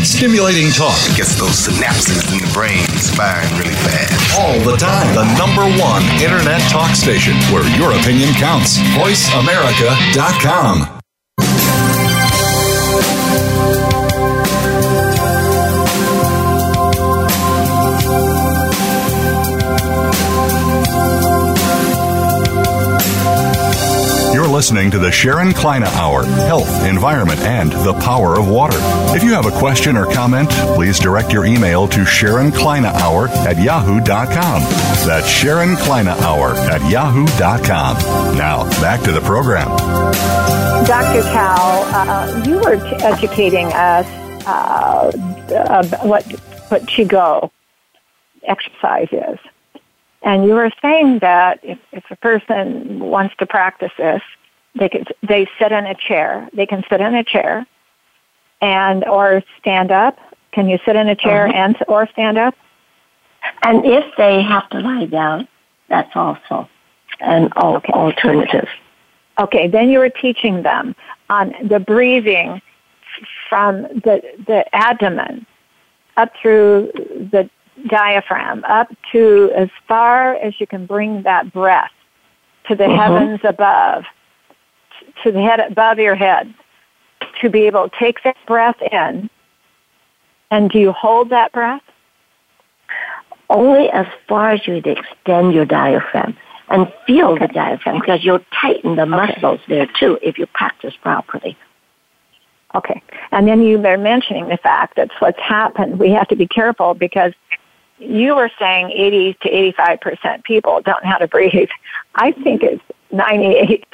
[0.00, 2.86] Stimulating talk Gets those synapses in the brain
[3.18, 4.38] firing really fast.
[4.38, 5.12] all the time.
[5.16, 8.78] The number one Internet talk station where your opinion counts.
[8.94, 10.97] VoiceAmerica.com.
[24.58, 28.76] listening to the Sharon Kleyne Hour Health, Environment, and the Power of Water.
[29.14, 33.28] If you have a question or comment, please direct your email to Sharon Kleyne Hour
[33.28, 34.62] at yahoo.com.
[35.06, 38.36] That's Sharon Kleyne Hour at yahoo.com.
[38.36, 39.68] Now, back to the program.
[40.88, 41.22] Dr.
[41.22, 44.06] Chow, uh, you were t- educating us
[44.44, 45.12] uh,
[45.54, 46.24] uh, what
[46.68, 47.48] what Qigong
[48.42, 49.38] exercise is.
[50.22, 54.20] And you were saying that if, if a person wants to practice this,
[54.74, 56.48] they can, they sit in a chair.
[56.52, 57.66] They can sit in a chair
[58.60, 60.18] and or stand up.
[60.52, 61.56] Can you sit in a chair Uh-huh.
[61.56, 62.54] and or stand up?
[63.62, 65.48] And if they have to lie down,
[65.88, 66.68] that's also
[67.20, 68.68] an al- alternative.
[69.40, 70.94] Okay, then you were teaching them
[71.30, 72.60] on the breathing
[73.48, 75.46] from the the abdomen
[76.16, 76.90] up through
[77.32, 77.48] the
[77.86, 81.90] diaphragm, up to as far as you can bring that breath
[82.66, 82.96] to the Mhm.
[82.96, 84.04] heavens above,
[85.24, 86.52] to the head above your head,
[87.40, 89.30] to be able to take that breath in.
[90.50, 91.82] And do you hold that breath?
[93.50, 96.36] Only as far as you would extend your diaphragm
[96.68, 101.56] and feel the diaphragm because you'll tighten the muscles there too if you practice properly.
[102.74, 103.02] Okay.
[103.32, 105.98] And then you were mentioning the fact that's what's happened.
[105.98, 107.32] We have to be careful because
[107.98, 111.70] you were saying 80 to 85% people don't know how to breathe.
[112.14, 112.82] I think it's
[113.12, 113.84] 98%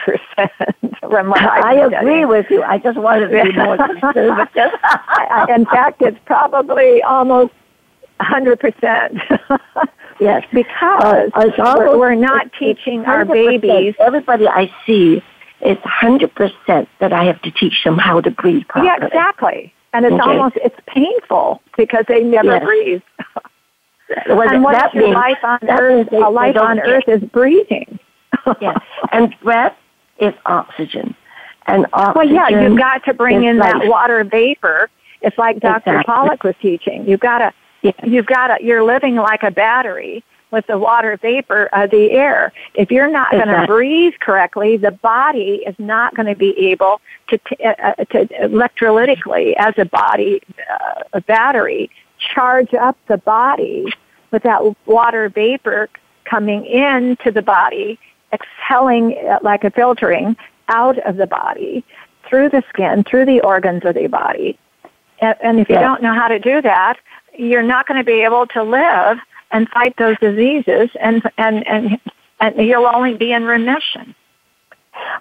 [1.09, 2.29] from what I agree studying.
[2.29, 2.63] with you.
[2.63, 4.73] I just wanted to be more conservative.
[5.49, 7.53] In fact, it's probably almost
[8.21, 9.39] 100%.
[10.21, 10.45] yes.
[10.53, 13.95] because Uh, we're, we're not it's- teaching it's our babies.
[13.99, 15.23] Everybody I see,
[15.61, 18.89] it's 100% that I have to teach them how to breathe properly.
[18.99, 19.73] Yeah, exactly.
[19.93, 20.23] And it's Okay.
[20.23, 22.65] almost, it's painful because they never Yes.
[22.65, 23.03] breathe.
[24.29, 26.11] Well, and what that is your means- life on earth?
[26.13, 27.99] means a life on earth is breathing.
[28.61, 28.79] Yeah.
[29.13, 29.77] And breath
[30.19, 31.15] is oxygen.
[31.67, 34.91] And Well, yeah, you've got to bring in that water vapor.
[35.23, 35.91] It's like Dr.
[35.91, 36.05] Exactly.
[36.13, 37.07] Pollack was teaching.
[37.09, 37.93] You've got to, Yeah.
[38.05, 42.53] you've got to, you're living like a battery with the water vapor of the air.
[42.75, 47.01] If you're not going to breathe correctly, the body is not going to be able
[47.29, 53.19] to, t- uh, uh, to electrolytically, as a body, uh, a battery, charge up the
[53.19, 53.87] body
[54.31, 55.89] with that water vapor
[56.25, 57.99] coming into the body,
[58.35, 60.37] exhaling uh, like a filtering
[60.69, 61.85] out of the body
[62.29, 64.59] through the skin, through the organs of the body.
[65.21, 65.83] And, and if you Yes.
[65.85, 66.97] don't know how to do that,
[67.37, 69.19] you're not going to be able to live
[69.51, 72.01] and fight those diseases, and and and
[72.41, 74.15] and you'll only be in remission.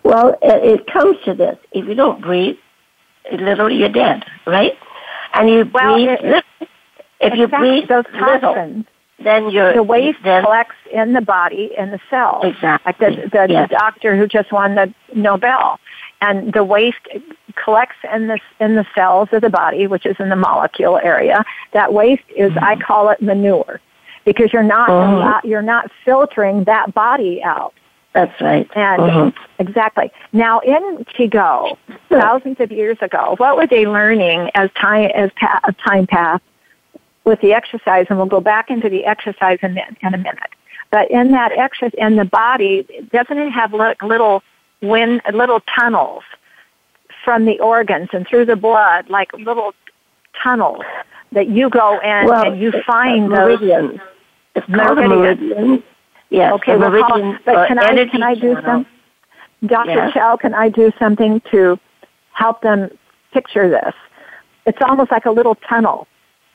[0.03, 1.57] Well, it, it comes to this.
[1.71, 2.57] If you don't breathe,
[3.31, 4.73] literally you're dead, right?
[5.33, 6.67] And you Well, breathe, it- little.
[7.19, 8.85] if you breathe those little, toxins,
[9.23, 12.43] then the waste then, collects in the body in the cells.
[12.45, 12.89] Exactly.
[12.89, 13.69] Like the, the, Yes.
[13.69, 15.79] the doctor who just won the Nobel,
[16.21, 16.97] and the waste
[17.55, 21.43] collects in the in the cells of the body, which is in the molecule area.
[21.73, 23.79] That waste is I call it manure,
[24.25, 27.73] because you're not allow- you're not filtering that body out.
[28.13, 28.69] That's right.
[28.75, 29.33] And Mhm.
[29.57, 30.11] exactly.
[30.33, 31.77] Now in Qigong,
[32.09, 36.43] thousands of years ago, what were they learning as time as pa- as time passed
[37.25, 38.07] with the exercise?
[38.09, 40.51] And we'll go back into the exercise in, in a minute.
[40.91, 44.43] But in that exercise, in the body, doesn't it have little
[44.81, 46.23] wind, little tunnels
[47.23, 49.73] from the organs and through the blood, like little
[50.41, 50.83] tunnels
[51.31, 54.01] that you go in well, and you find uh, those meridians.
[54.55, 55.83] It's called a Meridian.
[56.29, 58.85] Yes, Okay, well, meridian but or can I can I do some?
[59.65, 59.91] Dr.
[59.91, 60.13] Yes.
[60.13, 61.79] Chow, can I do something to
[62.33, 62.89] help them
[63.31, 63.93] picture this?
[64.65, 66.07] It's almost like a little tunnel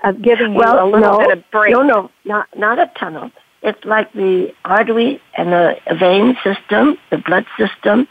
[0.05, 1.73] of giving you a little no, bit of break.
[1.73, 3.31] no, no, not not a tunnel.
[3.63, 8.07] It's like the artery and the vein system, the blood system,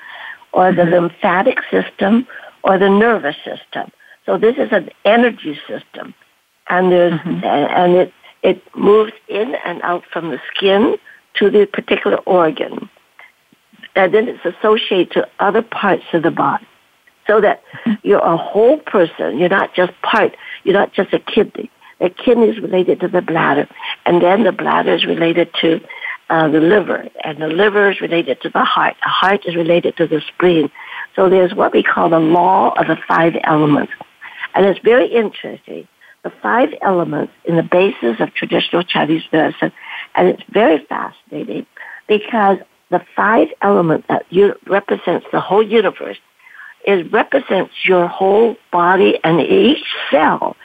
[0.51, 0.91] or the mm-hmm.
[0.91, 2.27] lymphatic system,
[2.63, 3.91] or the nervous system.
[4.25, 6.13] So this is an energy system,
[6.67, 7.45] and there's mm-hmm.
[7.45, 8.13] and it
[8.43, 10.97] it moves in and out from the skin
[11.35, 12.89] to the particular organ,
[13.95, 16.67] and then it's associated to other parts of the body
[17.25, 17.93] so that mm-hmm.
[18.03, 19.37] you're a whole person.
[19.37, 20.35] You're not just part.
[20.63, 21.69] You're not just a kidney.
[21.99, 23.67] The kidney is related to the bladder,
[24.05, 25.81] and then the bladder is related to
[26.29, 28.95] uh, the liver, and the liver is related to the heart.
[29.03, 30.69] The heart is related to the spleen.
[31.15, 33.93] So there's what we call the law of the five elements,
[34.53, 35.87] and it's very interesting.
[36.23, 39.71] The five elements in the basis of traditional Chinese medicine,
[40.15, 41.65] and it's very fascinating
[42.07, 42.57] because
[42.89, 44.25] the five elements that
[44.67, 46.17] represents the whole universe
[46.87, 50.55] it represents your whole body and each cell.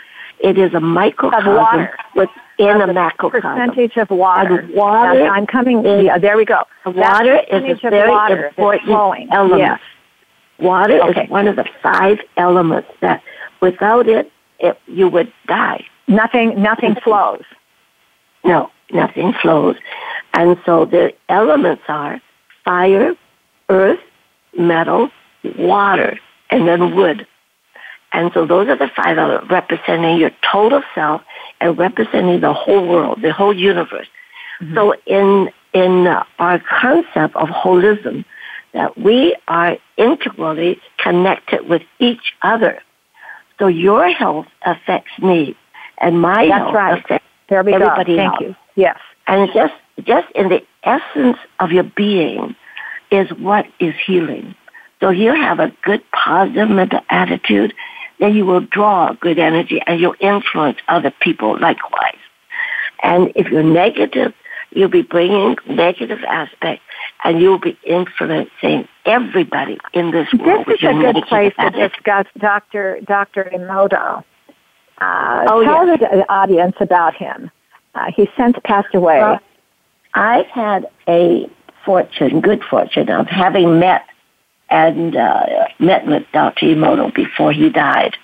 [0.43, 1.97] It is a microcosm water.
[2.17, 3.41] within a macrocosm.
[3.43, 4.59] percentage of water.
[4.61, 5.87] And water I'm coming.
[5.87, 6.65] is- yeah, there we go.
[6.85, 8.91] Water is a very water important
[9.31, 9.61] element.
[9.61, 9.81] Yes.
[10.59, 11.25] Water Okay.
[11.25, 13.23] is one of the five elements that
[13.61, 15.85] without it, it you would die.
[16.09, 17.45] Nothing, nothing flows.
[18.45, 19.77] No, nothing flows.
[20.35, 22.21] And so the elements are
[22.65, 23.15] fire,
[23.69, 24.01] earth,
[24.59, 25.11] metal,
[25.57, 26.19] water,
[26.51, 27.27] and then wood.
[28.13, 31.23] And so those are the five elements representing your total self
[31.61, 34.09] and representing the whole world, the whole universe.
[34.75, 38.25] So in in uh, our concept of holism,
[38.75, 42.81] that we are integrally connected with each other.
[43.59, 45.57] So your health affects me,
[45.99, 46.99] and my That's health right.
[47.05, 48.23] affects There we Everybody go.
[48.23, 48.43] Thank else.
[48.43, 48.57] you.
[48.77, 48.99] Yes.
[49.27, 52.55] and just just in the essence of your being
[53.11, 54.55] is what is healing.
[55.01, 57.75] So you have a good positive mental attitude,
[58.23, 62.17] then you will draw good energy and you'll influence other people likewise.
[63.03, 64.33] And if you're negative,
[64.71, 66.85] you'll be bringing negative aspects
[67.25, 70.67] and you'll be influencing everybody in this This world.
[70.69, 73.01] with is a good place to discuss Dr.
[73.05, 73.51] Dr.
[73.53, 74.23] Emoto.
[75.01, 75.99] Uh, Oh, tell yes.
[75.99, 77.51] the audience about him.
[77.97, 79.19] Uh, he's since passed away.
[79.19, 79.41] Well,
[80.15, 81.51] I've had a
[81.85, 84.05] fortune, good fortune, of having met
[84.73, 86.67] and uh, met with Dr.
[86.67, 88.17] Emoto before he died.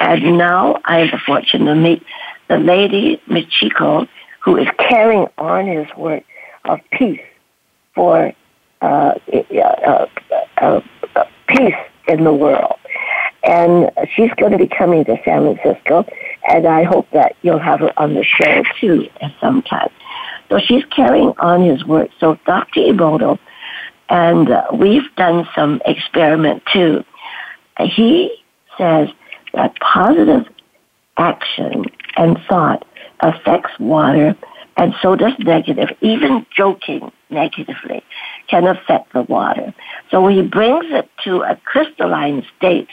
[0.00, 2.02] And now I have the fortune to meet
[2.48, 4.08] the lady, Michiko,
[4.40, 6.24] who is carrying on his work
[6.64, 7.20] of peace
[7.94, 8.32] for
[8.82, 10.06] uh, uh,
[10.60, 10.80] uh,
[11.14, 11.74] uh, peace
[12.08, 12.78] in the world.
[13.44, 16.04] And she's going to be coming to San Francisco,
[16.50, 19.90] and I hope that you'll have her on the show too at some time.
[20.48, 22.10] So she's carrying on his work.
[22.18, 22.80] So Dr.
[22.80, 23.38] Emoto,
[24.08, 27.04] and uh, we've done some experiment too.
[27.80, 28.36] He
[28.78, 29.08] says
[29.52, 30.46] that positive
[31.16, 31.84] action
[32.16, 32.84] and thought
[33.20, 34.36] affects water,
[34.76, 35.88] and so does negative.
[36.00, 38.02] Even joking negatively
[38.48, 39.74] can affect the water.
[40.10, 42.88] So he brings it to a crystalline state,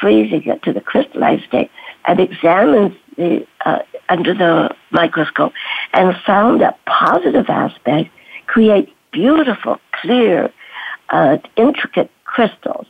[0.00, 1.70] freezing it to the crystalline state,
[2.06, 3.78] and examines the uh,
[4.08, 5.52] under the microscope,
[5.92, 8.10] and found that positive aspects
[8.46, 10.52] create beautiful, clear,
[11.08, 12.86] uh, intricate crystals.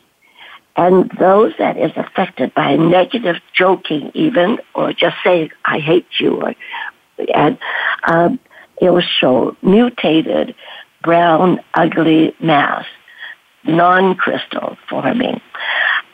[0.77, 6.33] And those that is affected by negative joking even or just saying i hate you
[6.43, 6.55] or
[7.35, 7.57] and
[8.07, 8.39] um,
[8.83, 10.55] it will show mutated
[11.03, 12.85] brown ugly mass
[13.65, 15.41] non-crystal forming.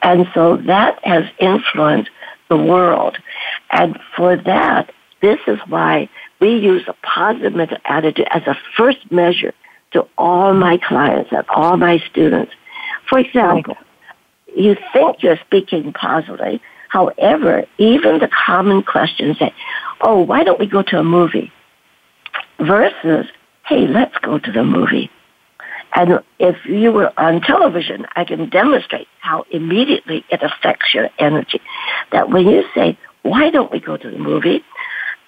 [0.03, 2.11] And so that has influenced
[2.49, 3.19] the world.
[3.71, 4.93] And for that
[5.23, 6.09] this is why
[6.41, 9.55] we use a positive attitude as a first measure
[9.93, 12.53] to all my clients and all my students
[13.09, 13.77] for example
[14.55, 16.61] you think you're speaking positively.
[16.89, 19.55] However, even the common questions say,
[20.03, 21.51] oh, why don't we go to a movie?
[22.59, 23.27] Versus,
[23.67, 25.11] hey, let's go to the movie.
[25.95, 31.61] And if you were on television, I can demonstrate how immediately it affects your energy.
[32.13, 34.65] That when you say, why don't we go to the movie?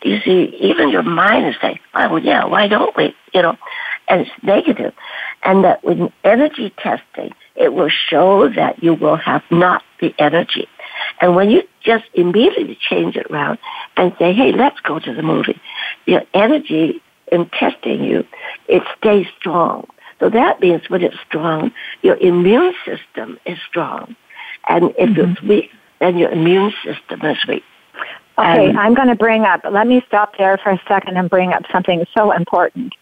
[0.02, 3.14] You see, even your mind is saying, oh, yeah, why don't we?
[3.32, 3.56] You know,
[4.08, 4.92] and it's negative.
[5.42, 10.68] And that with energy testing, it will show that you will have not the energy.
[11.20, 13.58] And when you just immediately change it around
[13.96, 15.60] and say, hey, let's go to the movie,
[16.06, 17.00] your energy
[17.30, 18.26] in testing you,
[18.68, 19.88] it stays strong.
[20.20, 24.16] So that means when it's strong, your immune system is strong.
[24.68, 25.32] And if mm-hmm.
[25.32, 27.64] it's weak, then your immune system is weak.
[28.38, 31.30] Okay, Um, I'm going to bring up, let me stop there for a second and
[31.30, 32.92] bring up something so important.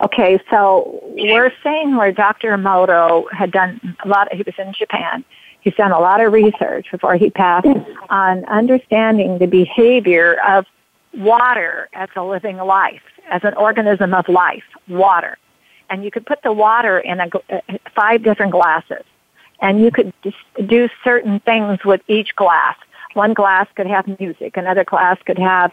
[0.00, 2.56] Okay, so we're saying where Dr.
[2.56, 5.24] Emoto had done a lot, he was in Japan.
[5.60, 7.66] He's done a lot of research before he passed
[8.08, 10.66] on understanding the behavior of
[11.14, 15.36] water as a living life, as an organism of life, water.
[15.90, 17.60] And you could put the water in a, uh,
[17.96, 19.02] five different glasses,
[19.60, 20.12] and you could
[20.64, 22.76] do certain things with each glass.
[23.16, 25.72] One glass could have music, another glass could have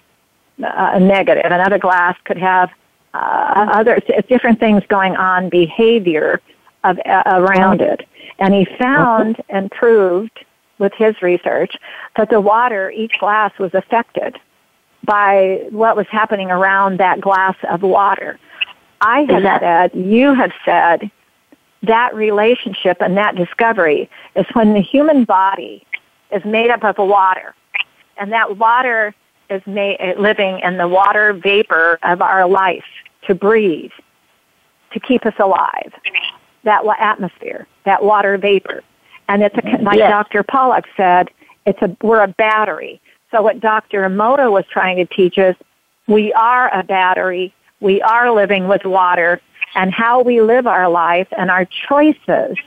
[0.63, 2.71] uh, a negative, another glass could have
[3.13, 6.41] uh, other different things going on, behavior
[6.85, 8.07] of uh, around it.
[8.39, 10.45] And he found and proved
[10.79, 11.75] with his research
[12.15, 14.39] that the water, each glass was affected
[15.03, 18.39] by what was happening around that glass of water.
[19.01, 21.11] I have said, you have said,
[21.81, 25.85] that relationship and that discovery is when the human body
[26.33, 27.53] is made up of water,
[28.17, 29.13] and that water
[29.49, 32.85] is made, eh, living in the water vapor of our life
[33.27, 33.91] to breathe,
[34.91, 35.93] to keep us alive.
[36.63, 38.83] That atmosphere, that water vapor,
[39.27, 40.09] and it's a, like Yes.
[40.09, 40.43] Dr.
[40.43, 41.29] Pollack said,
[41.65, 43.01] it's a we're a battery.
[43.31, 44.07] So what Dr.
[44.07, 45.55] Emoto was trying to teach us,
[46.07, 47.53] we are a battery.
[47.79, 49.41] We are living with water,
[49.75, 52.57] and how we live our life and our choices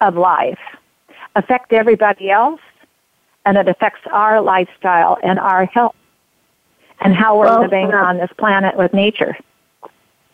[0.00, 0.58] of life
[1.34, 2.60] affect everybody else
[3.46, 5.94] and it affects our lifestyle and our health
[7.00, 9.36] and how we're well, living uh, on this planet with nature.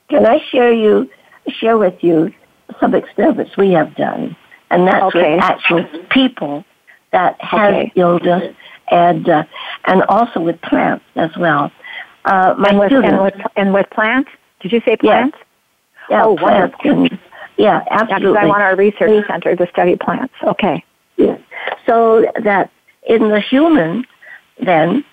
[0.08, 1.08] Can I share you
[1.48, 2.32] share with you
[2.80, 4.34] some experiments we have done,
[4.70, 5.34] and that's okay.
[5.34, 6.64] with actual people
[7.12, 7.92] that have okay.
[7.94, 8.54] illness
[8.90, 9.44] and uh,
[9.84, 11.70] and also with plants as well.
[12.24, 14.30] Uh, my and with, students, and with, and with plants?
[14.60, 15.36] Did you say plants?
[15.38, 15.46] Yes.
[16.10, 16.76] Yeah, oh, plants.
[16.80, 17.18] Can,
[17.56, 18.32] yeah, absolutely.
[18.32, 20.34] Yeah, I want our research center to study plants.
[20.42, 20.84] Okay.
[21.16, 21.38] Yeah.
[21.86, 22.70] So that
[23.04, 24.06] in the human,
[24.60, 25.04] then,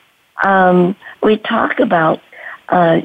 [0.43, 2.21] um, we talk about
[2.69, 3.01] uh,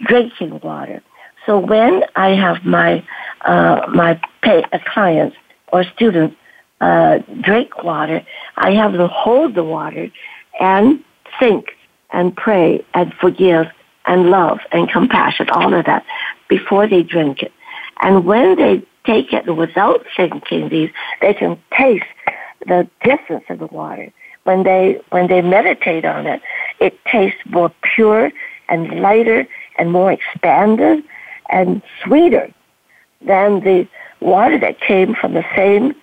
[0.00, 1.02] drinking water.
[1.46, 3.04] So when I have my
[3.42, 5.36] uh, my pay, uh, clients
[5.72, 6.36] or students
[6.80, 8.24] uh, drink water,
[8.56, 10.10] I have them hold the water
[10.60, 11.02] and
[11.38, 11.76] think
[12.10, 13.66] and pray and forgive
[14.06, 16.04] and love and compassion, all of that,
[16.48, 17.52] before they drink it.
[18.02, 22.04] And when they take it without thinking these, they can taste
[22.66, 24.12] the distance of the water.
[24.44, 26.40] When they when they meditate on it,
[26.78, 28.32] it tastes more pure
[28.68, 29.46] and lighter
[29.76, 31.04] and more expanded
[31.50, 32.52] and sweeter
[33.20, 33.86] than the
[34.20, 35.94] water that came from the same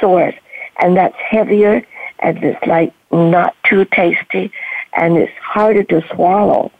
[0.00, 0.34] source,
[0.80, 1.84] and that's heavier
[2.20, 4.50] and it's like not too tasty
[4.94, 6.70] and it's harder to swallow.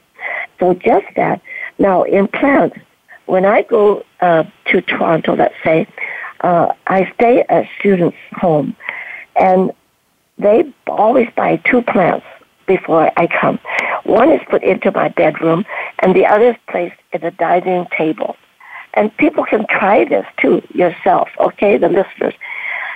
[0.59, 1.41] So just that.
[1.79, 2.77] Now in plants,
[3.25, 5.87] when I go uh, to Toronto, let's say,
[6.41, 8.75] uh, I stay at a student's home,
[9.35, 9.71] and
[10.37, 12.25] they always buy two plants
[12.65, 13.59] before I come.
[14.03, 15.65] One is put into my bedroom,
[15.99, 18.35] and the other is placed in the dining table.
[18.95, 22.35] And people can try this too yourself, okay, the listeners.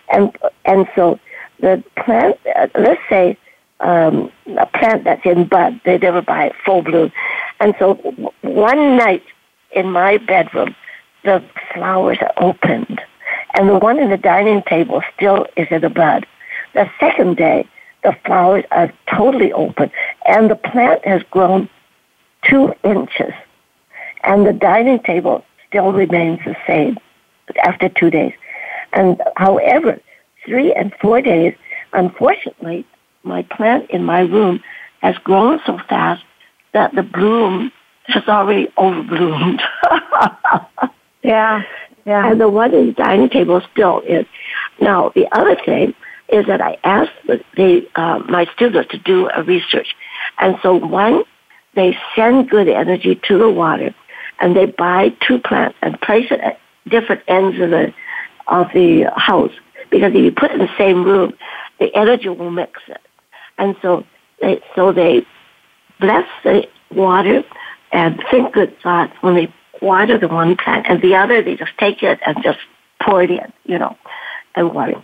[0.09, 0.35] And
[0.65, 1.19] and so
[1.59, 3.37] the plant, uh, let's say
[3.79, 7.11] um, a plant that's in bud, they never buy it full bloom.
[7.59, 7.95] And so
[8.41, 9.23] one night
[9.71, 10.75] in my bedroom,
[11.23, 13.01] the flowers are opened,
[13.57, 16.27] and the one in the dining table still is in the bud.
[16.73, 17.67] The second day,
[18.03, 19.91] the flowers are totally open,
[20.27, 21.67] and the plant has grown
[22.43, 23.33] two inches,
[24.23, 26.97] and the dining table still remains the same
[27.63, 28.33] after two days.
[28.93, 29.99] And however,
[30.45, 31.55] three and four days,
[31.93, 32.85] unfortunately,
[33.23, 34.63] my plant in my room
[35.01, 36.23] has grown so fast
[36.73, 37.71] that the bloom
[38.05, 39.61] has already overbloomed.
[41.23, 41.63] yeah,
[42.07, 42.31] yeah.
[42.31, 44.25] And the one in the dining table still is.
[44.79, 45.93] Now, the other thing
[46.29, 49.93] is that I asked the, the uh, my students to do a research.
[50.39, 51.23] And so one,
[51.75, 53.93] they send good energy to the water
[54.39, 57.93] and they buy two plants and place it at different ends of the,
[58.47, 59.51] of the house.
[59.89, 61.33] Because if you put it in the same room,
[61.79, 63.01] the energy will mix it.
[63.57, 64.05] And so
[64.41, 65.25] they, so they
[65.99, 67.43] bless the water
[67.91, 71.77] and think good thoughts when they water the one plant and the other they just
[71.77, 72.59] take it and just
[73.01, 73.97] pour it in, you know,
[74.55, 75.01] and water.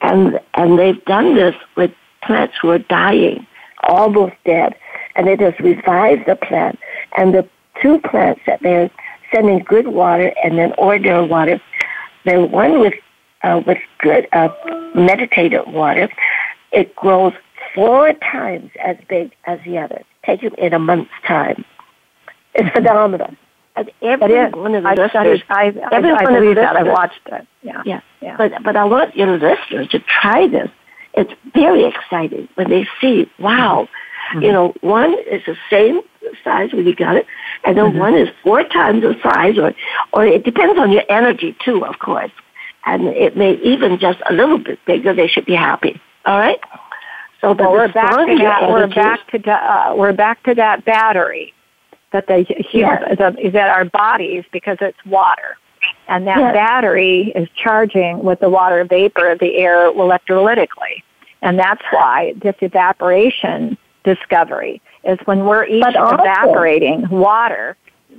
[0.00, 1.92] And and they've done this with
[2.22, 3.46] plants who are dying,
[3.82, 4.74] almost dead,
[5.16, 6.78] and it has revived the plant.
[7.16, 7.48] And the
[7.80, 8.90] two plants that they're
[9.32, 11.60] sending good water and then ordinary water,
[12.24, 12.94] the one with
[13.42, 14.48] uh, with good uh,
[14.94, 16.08] meditative water,
[16.70, 17.32] it grows
[17.74, 20.02] four times as big as the other.
[20.24, 21.64] Take it in a month's time.
[22.54, 23.34] It's phenomenal.
[23.74, 24.52] And every it is.
[24.52, 26.76] one of the I listeners, I, I, every I one believe of the that.
[26.76, 27.46] I watched it.
[27.62, 27.82] Yeah.
[27.86, 28.00] yeah.
[28.20, 28.36] yeah.
[28.36, 30.70] But but I want your listeners to try this.
[31.14, 33.88] It's very exciting when they see, wow,
[34.30, 34.42] mm-hmm.
[34.42, 36.00] you know, one is the same
[36.44, 37.26] size when you got it,
[37.64, 37.98] and then mm-hmm.
[37.98, 39.74] one is four times the size, or
[40.12, 42.32] or it depends on your energy too, of course.
[42.84, 45.14] And it may even just a little bit bigger.
[45.14, 46.00] They should be happy.
[46.26, 46.58] All right.
[47.40, 48.68] So well, we're back to that.
[48.68, 51.54] We're back to uh, we're back to that battery
[52.12, 53.18] that the yes.
[53.18, 55.56] the, is at our bodies because it's water,
[56.08, 56.54] and that yes.
[56.54, 61.02] battery is charging with the water vapor of the air electrolytically,
[61.42, 67.76] and that's why this evaporation discovery is when we're each also, evaporating water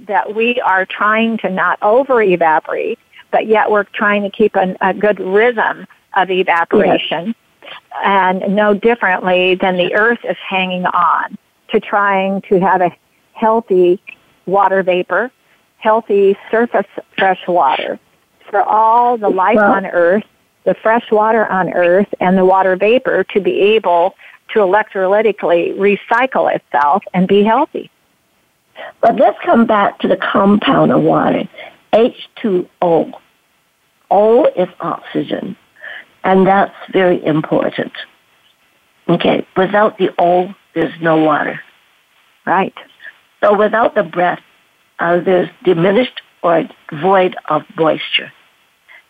[0.07, 2.99] that we are trying to not over evaporate,
[3.31, 5.85] but yet we're trying to keep a, a good rhythm
[6.15, 7.27] of evaporation.
[7.27, 7.35] Yes
[8.03, 11.37] and no differently than the earth is hanging on
[11.69, 12.91] to trying to have a
[13.33, 14.01] healthy
[14.45, 15.31] water vapor,
[15.77, 16.85] healthy surface
[17.17, 17.99] fresh water
[18.49, 20.23] for all the life well, on earth,
[20.65, 24.15] the fresh water on earth, and the water vapor to be able
[24.49, 27.89] to electrolytically recycle itself and be healthy.
[29.01, 31.47] But let's come back to the compound of water,
[31.93, 33.13] H2O.
[34.11, 35.55] O is oxygen.
[36.23, 37.91] And that's very important.
[39.09, 41.59] Okay, without the O, there's no water.
[42.45, 42.73] Right.
[43.43, 44.41] So without the breath,
[44.99, 46.63] uh, there's diminished or
[47.01, 48.31] void of moisture.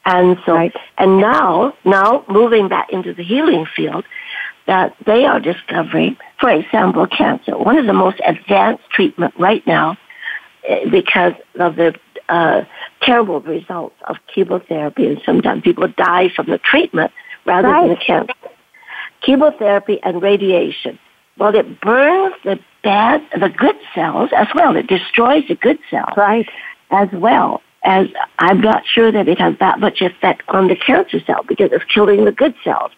[0.06, 0.74] And so, right.
[0.98, 4.06] and now, now moving back into the healing field,
[4.66, 7.58] that they are discovering, for example, cancer.
[7.58, 9.98] One of the most advanced treatment right now,
[10.68, 11.94] eh, because of the
[12.30, 12.64] uh,
[13.02, 17.12] terrible results of chemotherapy, and sometimes people die from the treatment
[17.46, 17.88] rather right.
[17.88, 18.34] than the cancer.
[19.22, 20.98] Chemotherapy and radiation.
[21.38, 24.76] Well, it burns the bad, the good cells as well.
[24.76, 26.48] It destroys the good cells, right,
[26.92, 28.08] as well as
[28.40, 31.84] I'm not sure that it has that much effect on the cancer cell because it's
[31.86, 32.92] killing the good cells.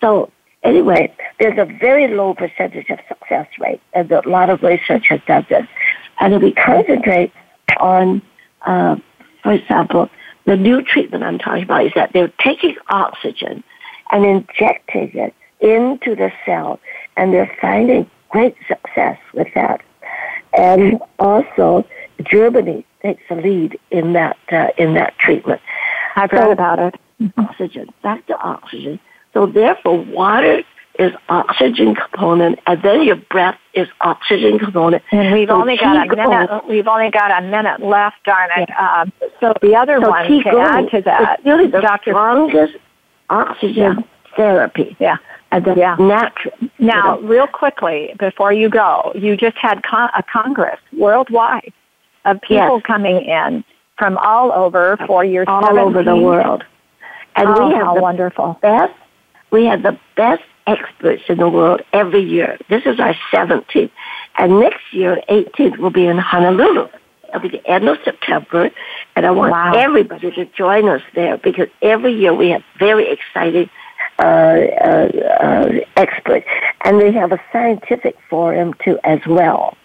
[0.00, 5.06] So anyway, there's a very low percentage of success rate, and a lot of research
[5.08, 5.66] has done this.
[6.20, 7.32] And if we concentrate
[7.78, 8.22] on,
[8.66, 8.96] uh,
[9.42, 10.10] for example,
[10.46, 13.62] the new treatment I'm talking about is that they're taking oxygen
[14.10, 16.80] and injecting it into the cell,
[17.18, 19.82] and they're finding great success with that.
[20.56, 21.84] And also,
[22.22, 25.60] Germany takes the lead in that uh, in that treatment.
[26.16, 26.94] I've read about it.
[27.36, 28.98] Oxygen, back to oxygen.
[29.34, 30.62] So therefore, water
[30.98, 35.02] is oxygen component, and then your breath is oxygen component.
[35.12, 36.66] And we've so only got a minute.
[36.68, 38.68] We've only got a minute left, darn it.
[38.68, 39.02] Yeah.
[39.02, 42.12] Um, so the other so one to add to that, really the Dr.
[42.12, 42.76] strongest
[43.30, 44.17] oxygen yeah.
[44.36, 44.96] Therapy.
[44.98, 45.16] Yeah.
[45.50, 45.96] And the yeah.
[45.98, 46.54] natural.
[46.78, 51.72] Now, real quickly before you go, you just had con- a congress worldwide
[52.26, 52.82] of people yes.
[52.86, 53.64] coming in
[53.96, 55.84] from all over for your all 17.
[55.84, 56.64] over the world,
[57.34, 58.92] and oh, we have the wonderful best.
[59.50, 62.58] We have the best experts in the world every year.
[62.68, 63.90] This is our 17th.
[64.36, 66.88] And next year, 18th, will be in Honolulu.
[67.28, 68.70] It'll be the end of September.
[69.16, 69.72] And I want wow.
[69.74, 73.70] everybody to join us there because every year we have very exciting
[74.18, 75.08] uh, uh,
[75.40, 76.46] uh, experts.
[76.82, 79.76] And we have a scientific forum too as well.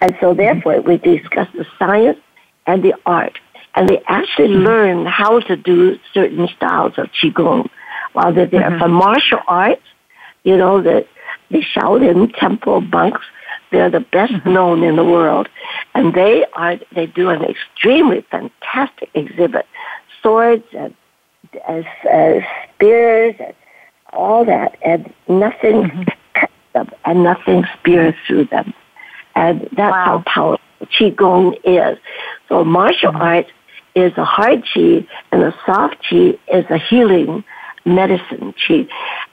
[0.00, 2.18] And so therefore we discuss the science
[2.66, 3.38] and the art.
[3.74, 4.64] And they actually mm-hmm.
[4.64, 7.70] learn how to do certain styles of Qigong
[8.12, 8.70] while they're there.
[8.70, 8.78] Mm-hmm.
[8.78, 9.82] For martial arts,
[10.44, 11.06] you know, the,
[11.50, 13.24] the Shaolin temple monks,
[13.70, 14.52] they're the best mm-hmm.
[14.52, 15.48] known in the world.
[15.94, 19.66] And they are, they do an extremely fantastic exhibit.
[20.20, 20.94] Swords and
[21.66, 22.42] as, as
[22.74, 23.54] spears and
[24.12, 26.02] all that, and nothing mm-hmm.
[26.34, 28.72] cuts them and nothing spears through them.
[29.34, 30.04] And that's wow.
[30.04, 31.98] how powerful Qigong is.
[32.48, 33.22] So martial mm-hmm.
[33.22, 33.50] arts
[33.94, 37.44] is a hard Qi and a soft Qi is a healing
[37.84, 38.88] medicine Qi.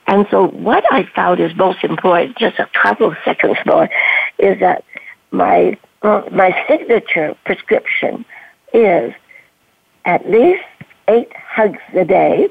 [0.08, 3.90] And so what I found is most important, just a couple of seconds more,
[4.38, 4.84] is that
[5.32, 8.26] my, uh, my signature prescription
[8.74, 9.14] is
[10.06, 10.64] at least
[11.08, 12.50] eight hugs a day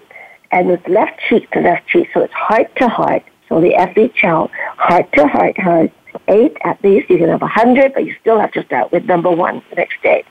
[0.50, 2.08] and it's left cheek to left cheek.
[2.14, 3.22] So it's heart to heart.
[3.48, 5.90] So the FHL, heart to heart hug,
[6.28, 7.10] eight at least.
[7.10, 9.76] You can have a hundred, but you still have to start with number one the
[9.76, 10.24] next day.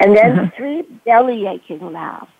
[0.00, 0.56] And then mm-hmm.
[0.56, 2.30] three belly aching laughs.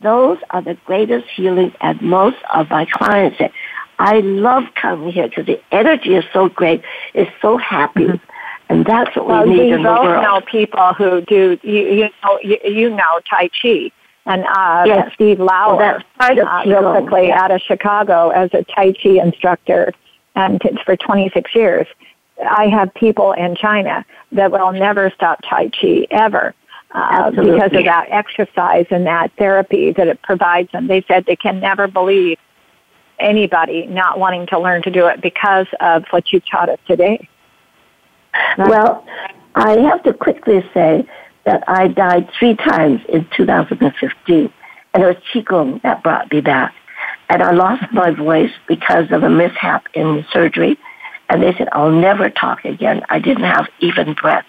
[0.00, 3.52] Those are the greatest healing and most of my clients say,
[3.98, 6.82] I love coming here because the energy is so great.
[7.14, 8.06] It's so happy.
[8.06, 8.30] Mm-hmm.
[8.68, 10.04] And that's what well, we need in the world.
[10.04, 13.90] You both know people who do, you, you know, you, you know Tai Chi
[14.28, 15.12] and uh, yes.
[15.14, 17.42] Steve Lauer, uh, real quickly, yeah.
[17.42, 19.92] out of Chicago as a Tai Chi instructor,
[20.36, 21.86] and for 26 years.
[22.38, 26.54] I have people in China that will never stop Tai Chi ever.
[26.90, 30.86] Uh, because of that exercise and that therapy that it provides them.
[30.86, 32.38] They said they can never believe
[33.18, 37.28] anybody not wanting to learn to do it because of what you taught us today.
[38.56, 39.06] Well,
[39.54, 41.06] I have to quickly say
[41.48, 44.52] that I died three times in 2015,
[44.92, 46.74] and it was Qigong that brought me back.
[47.30, 50.78] And I lost my voice because of a mishap in the surgery,
[51.30, 53.00] and they said, I'll never talk again.
[53.08, 54.44] I didn't have even breath.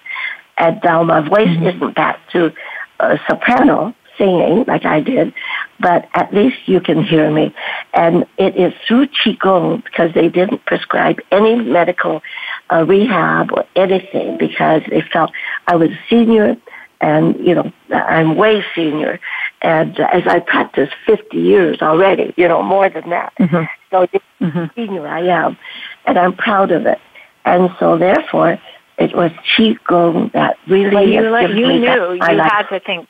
[0.58, 1.68] And now my voice mm-hmm.
[1.68, 2.52] isn't back to
[3.00, 5.34] a soprano singing like I did,
[5.80, 7.56] but at least you can hear me.
[7.94, 12.22] And it is through Qigong because they didn't prescribe any medical
[12.70, 15.32] uh, rehab or anything because they felt
[15.68, 16.58] I was a senior
[17.02, 19.20] and you know I'm way senior,
[19.62, 23.34] and as I practiced 50 years already, you know more than that.
[23.40, 23.64] Mm-hmm.
[23.92, 24.08] So
[24.42, 24.66] mm-hmm.
[24.76, 25.58] senior I am,
[26.06, 27.00] and I'm proud of it.
[27.46, 28.60] And so therefore,
[28.98, 30.94] it was qigong that really.
[30.94, 33.08] Well, you, you knew you had to think.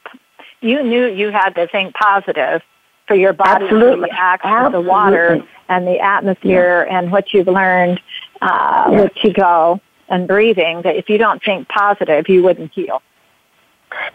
[0.61, 2.61] You knew you had to think positive
[3.07, 4.09] for your body Absolutely.
[4.09, 6.99] to react to the water and the atmosphere yeah.
[6.99, 7.99] and what you've learned
[8.41, 9.01] uh, yeah.
[9.01, 10.83] with qigong and breathing.
[10.83, 13.01] That if you don't think positive, you wouldn't heal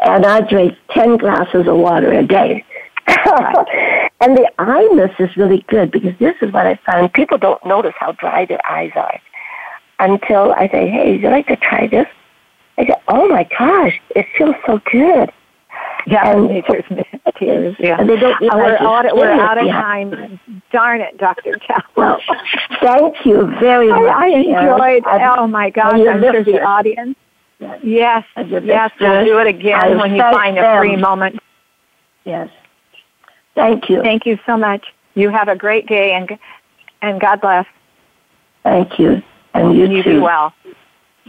[0.01, 2.65] and I drink 10 glasses of water a day.
[3.07, 7.13] and the eye mist is really good because this is what I found.
[7.13, 9.21] People don't notice how dry their eyes are
[9.99, 12.07] until I say, hey, would you like to try this?
[12.79, 15.31] I say, oh my gosh, it feels so good.
[16.07, 16.85] Yeah, and, nature's
[17.39, 17.77] tears.
[17.81, 20.41] Yeah, and they don't uh, we're, out, we're out of time.
[20.71, 21.57] Darn it, Dr.
[21.67, 21.83] Chow.
[21.97, 22.21] Well,
[22.81, 24.01] thank you very much.
[24.01, 25.03] I, I enjoyed.
[25.07, 27.17] oh my gosh, I'm sure the audience.
[27.61, 30.65] Yes, yes, we'll do it again when you find them.
[30.65, 31.41] a free moment.
[32.25, 32.51] Yes.
[33.55, 34.03] Thank you.
[34.03, 34.87] Thank you so much.
[35.15, 36.39] You have a great day and
[37.01, 37.67] and God bless.
[38.63, 39.23] Thank you.
[39.53, 40.15] And you, you too.
[40.15, 40.53] be well.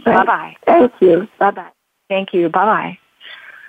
[0.04, 0.56] Bye bye.
[0.66, 1.28] Thank you.
[1.38, 1.70] Bye bye.
[2.08, 2.48] Thank you.
[2.48, 2.98] Bye bye.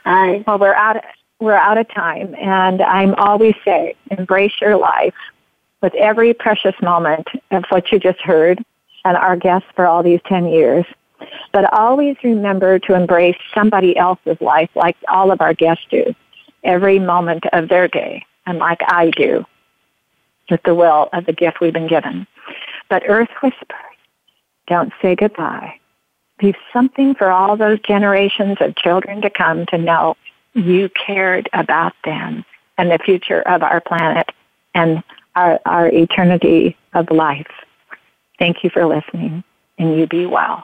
[0.06, 0.44] Bye.
[0.48, 0.98] Well, we're out.
[0.98, 1.04] Of,
[1.40, 5.14] we're out of time, and I'm always say, embrace your life
[5.84, 8.64] with every precious moment of what you just heard,
[9.06, 10.86] and our guests for all these ten years.
[11.52, 16.14] But always remember to embrace somebody else's life, like all of our guests do,
[16.64, 19.46] every moment of their day, and like I do,
[20.50, 22.28] with the will of the gift we've been given.
[22.90, 23.78] But Earth whispers,
[24.68, 25.80] don't say goodbye.
[26.42, 30.16] Leave something for all those generations of children to come to know
[30.54, 32.46] you cared about them
[32.78, 34.30] and the future of our planet
[34.76, 35.04] and
[35.36, 37.52] our, our eternity of life.
[38.40, 39.44] Thank you for listening,
[39.80, 40.64] and you be well.